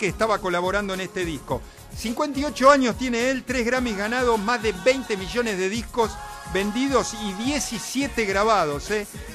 que 0.00 0.08
estaba 0.08 0.40
colaborando 0.40 0.94
en 0.94 1.00
este 1.02 1.24
disco. 1.24 1.62
58 1.96 2.68
años 2.68 2.98
tiene 2.98 3.30
él, 3.30 3.44
3 3.44 3.66
Grammys 3.66 3.96
ganados, 3.96 4.36
más 4.40 4.60
de 4.60 4.72
20 4.72 5.16
millones 5.16 5.58
de 5.58 5.68
discos 5.68 6.10
vendidos 6.52 7.14
y 7.22 7.34
17 7.44 8.24
grabados. 8.24 8.88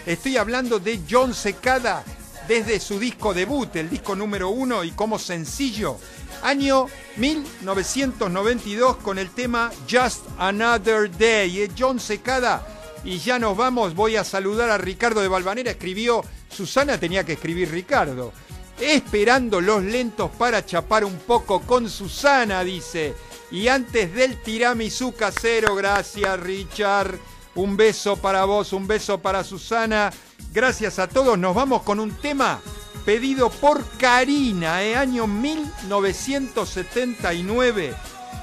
Estoy 0.05 0.36
hablando 0.36 0.80
de 0.80 0.99
John 1.09 1.34
Secada 1.34 2.03
desde 2.48 2.80
su 2.80 3.00
disco 3.00 3.34
debut, 3.34 3.76
el 3.76 3.89
disco 3.89 4.16
número 4.16 4.50
uno, 4.50 4.84
y 4.84 4.91
como 4.91 5.20
sencillo, 5.20 5.98
Año 6.44 6.88
1992 7.16 8.98
con 8.98 9.18
el 9.18 9.30
tema 9.30 9.72
Just 9.89 10.26
Another 10.38 11.10
Day. 11.18 11.62
Es 11.62 11.70
John 11.78 12.02
Secada. 12.02 12.68
Y 13.06 13.20
ya 13.20 13.39
nos 13.39 13.56
vamos. 13.56 13.96
Voy 13.96 14.18
a 14.18 14.26
saludar 14.26 14.70
a 14.70 14.78
Ricardo 14.78 15.22
de 15.22 15.30
Valvanera. 15.30 15.72
Escribió, 15.72 16.22
Susana 16.50 17.00
tenía 17.00 17.24
que 17.24 17.34
escribir 17.34 17.72
Ricardo. 17.72 18.34
Esperando 18.78 19.62
los 19.62 19.84
lentos 19.84 20.32
para 20.32 20.66
chapar 20.66 21.06
un 21.06 21.18
poco 21.20 21.62
con 21.62 21.89
Susana, 21.89 22.62
dice. 22.66 23.16
Y 23.50 23.70
antes 23.70 24.14
del 24.14 24.41
tiramisú 24.41 25.14
casero, 25.14 25.76
gracias 25.76 26.38
Richard. 26.41 27.18
Un 27.56 27.78
beso 27.78 28.18
para 28.18 28.44
vos, 28.44 28.74
un 28.74 28.86
beso 28.86 29.20
para 29.20 29.46
Susana. 29.46 30.12
Gracias 30.54 30.99
a 30.99 31.08
todos. 31.08 31.39
Nos 31.39 31.56
vamos 31.56 31.82
con 31.82 31.99
un 31.99 32.12
tema 32.12 32.62
pedido 33.06 33.49
por 33.49 33.84
Karina, 33.97 34.84
eh, 34.84 34.95
año 34.95 35.26
1979. 35.26 37.95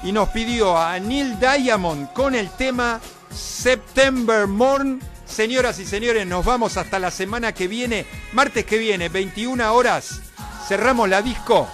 Y 0.03 0.11
nos 0.11 0.27
pidió 0.29 0.77
a 0.77 0.99
Neil 0.99 1.39
Diamond 1.39 2.11
con 2.11 2.35
el 2.35 2.51
tema 2.51 2.99
September 3.33 4.45
Morn. 4.45 4.99
Señoras 5.25 5.79
y 5.79 5.85
señores, 5.85 6.27
nos 6.27 6.43
vamos 6.43 6.75
hasta 6.75 6.99
la 6.99 7.11
semana 7.11 7.53
que 7.53 7.69
viene, 7.69 8.05
martes 8.33 8.65
que 8.65 8.77
viene, 8.77 9.07
21 9.07 9.73
horas. 9.73 10.19
Cerramos 10.67 11.07
la 11.07 11.21
disco. 11.21 11.69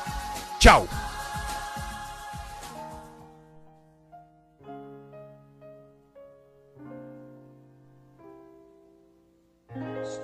Chau. 0.60 0.88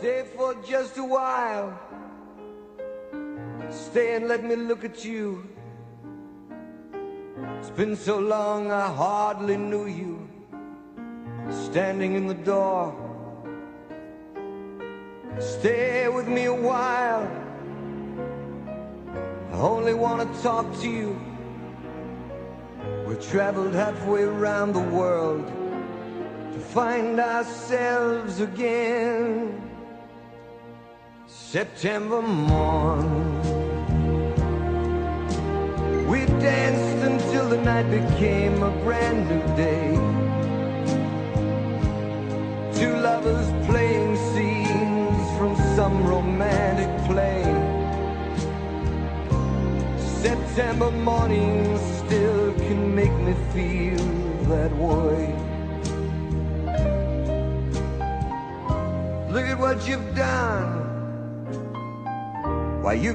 Stay 0.04 0.26
for 0.36 0.54
just 0.68 0.97
a 0.97 1.04
while. 1.06 1.80
Stay 3.70 4.18
and 4.18 4.28
let 4.28 4.43
me 4.43 4.58
look 4.58 4.84
at 4.84 5.06
you. 5.06 5.47
It's 7.60 7.70
been 7.70 7.95
so 7.95 8.20
long 8.20 8.70
I 8.70 8.88
hardly 8.93 9.56
knew 9.56 9.86
you. 9.86 10.28
Standing 11.49 12.16
in 12.16 12.28
the 12.28 12.34
door. 12.34 12.93
Stay 15.39 16.10
with 16.10 16.28
me 16.28 16.45
a 16.47 16.54
while. 16.54 17.26
I 19.54 19.58
only 19.58 19.93
want 19.93 20.20
to 20.22 20.43
talk 20.43 20.66
to 20.82 20.89
you. 20.89 21.18
We 23.08 23.16
traveled 23.32 23.74
halfway 23.74 24.24
around 24.24 24.74
the 24.74 24.88
world 24.99 25.47
to 25.47 26.60
find 26.60 27.22
ourselves 27.22 28.41
again. 28.41 29.70
September 31.54 32.20
morn. 32.20 33.06
We 36.08 36.26
danced 36.41 37.06
until 37.06 37.47
the 37.47 37.58
night 37.58 37.91
became 37.91 38.64
a 38.64 38.72
brand 38.84 39.30
new 39.30 39.45
day. 39.56 39.93
Two 42.74 42.95
lovers 42.97 43.47
playing 43.68 44.16
scenes 44.34 45.38
from 45.38 45.56
some 45.76 46.04
romantic 46.08 46.89
play. 47.06 47.43
September 50.24 50.89
morning 50.89 51.78
still 51.99 52.51
can 52.66 52.95
make 52.95 53.14
me 53.28 53.36
feel 53.54 54.08
that 54.49 54.72
way. 54.76 55.36
Look 59.30 59.45
at 59.45 59.60
what 59.60 59.88
you've 59.88 60.16
done. 60.16 60.82
Why 62.84 62.95
you 62.95 63.13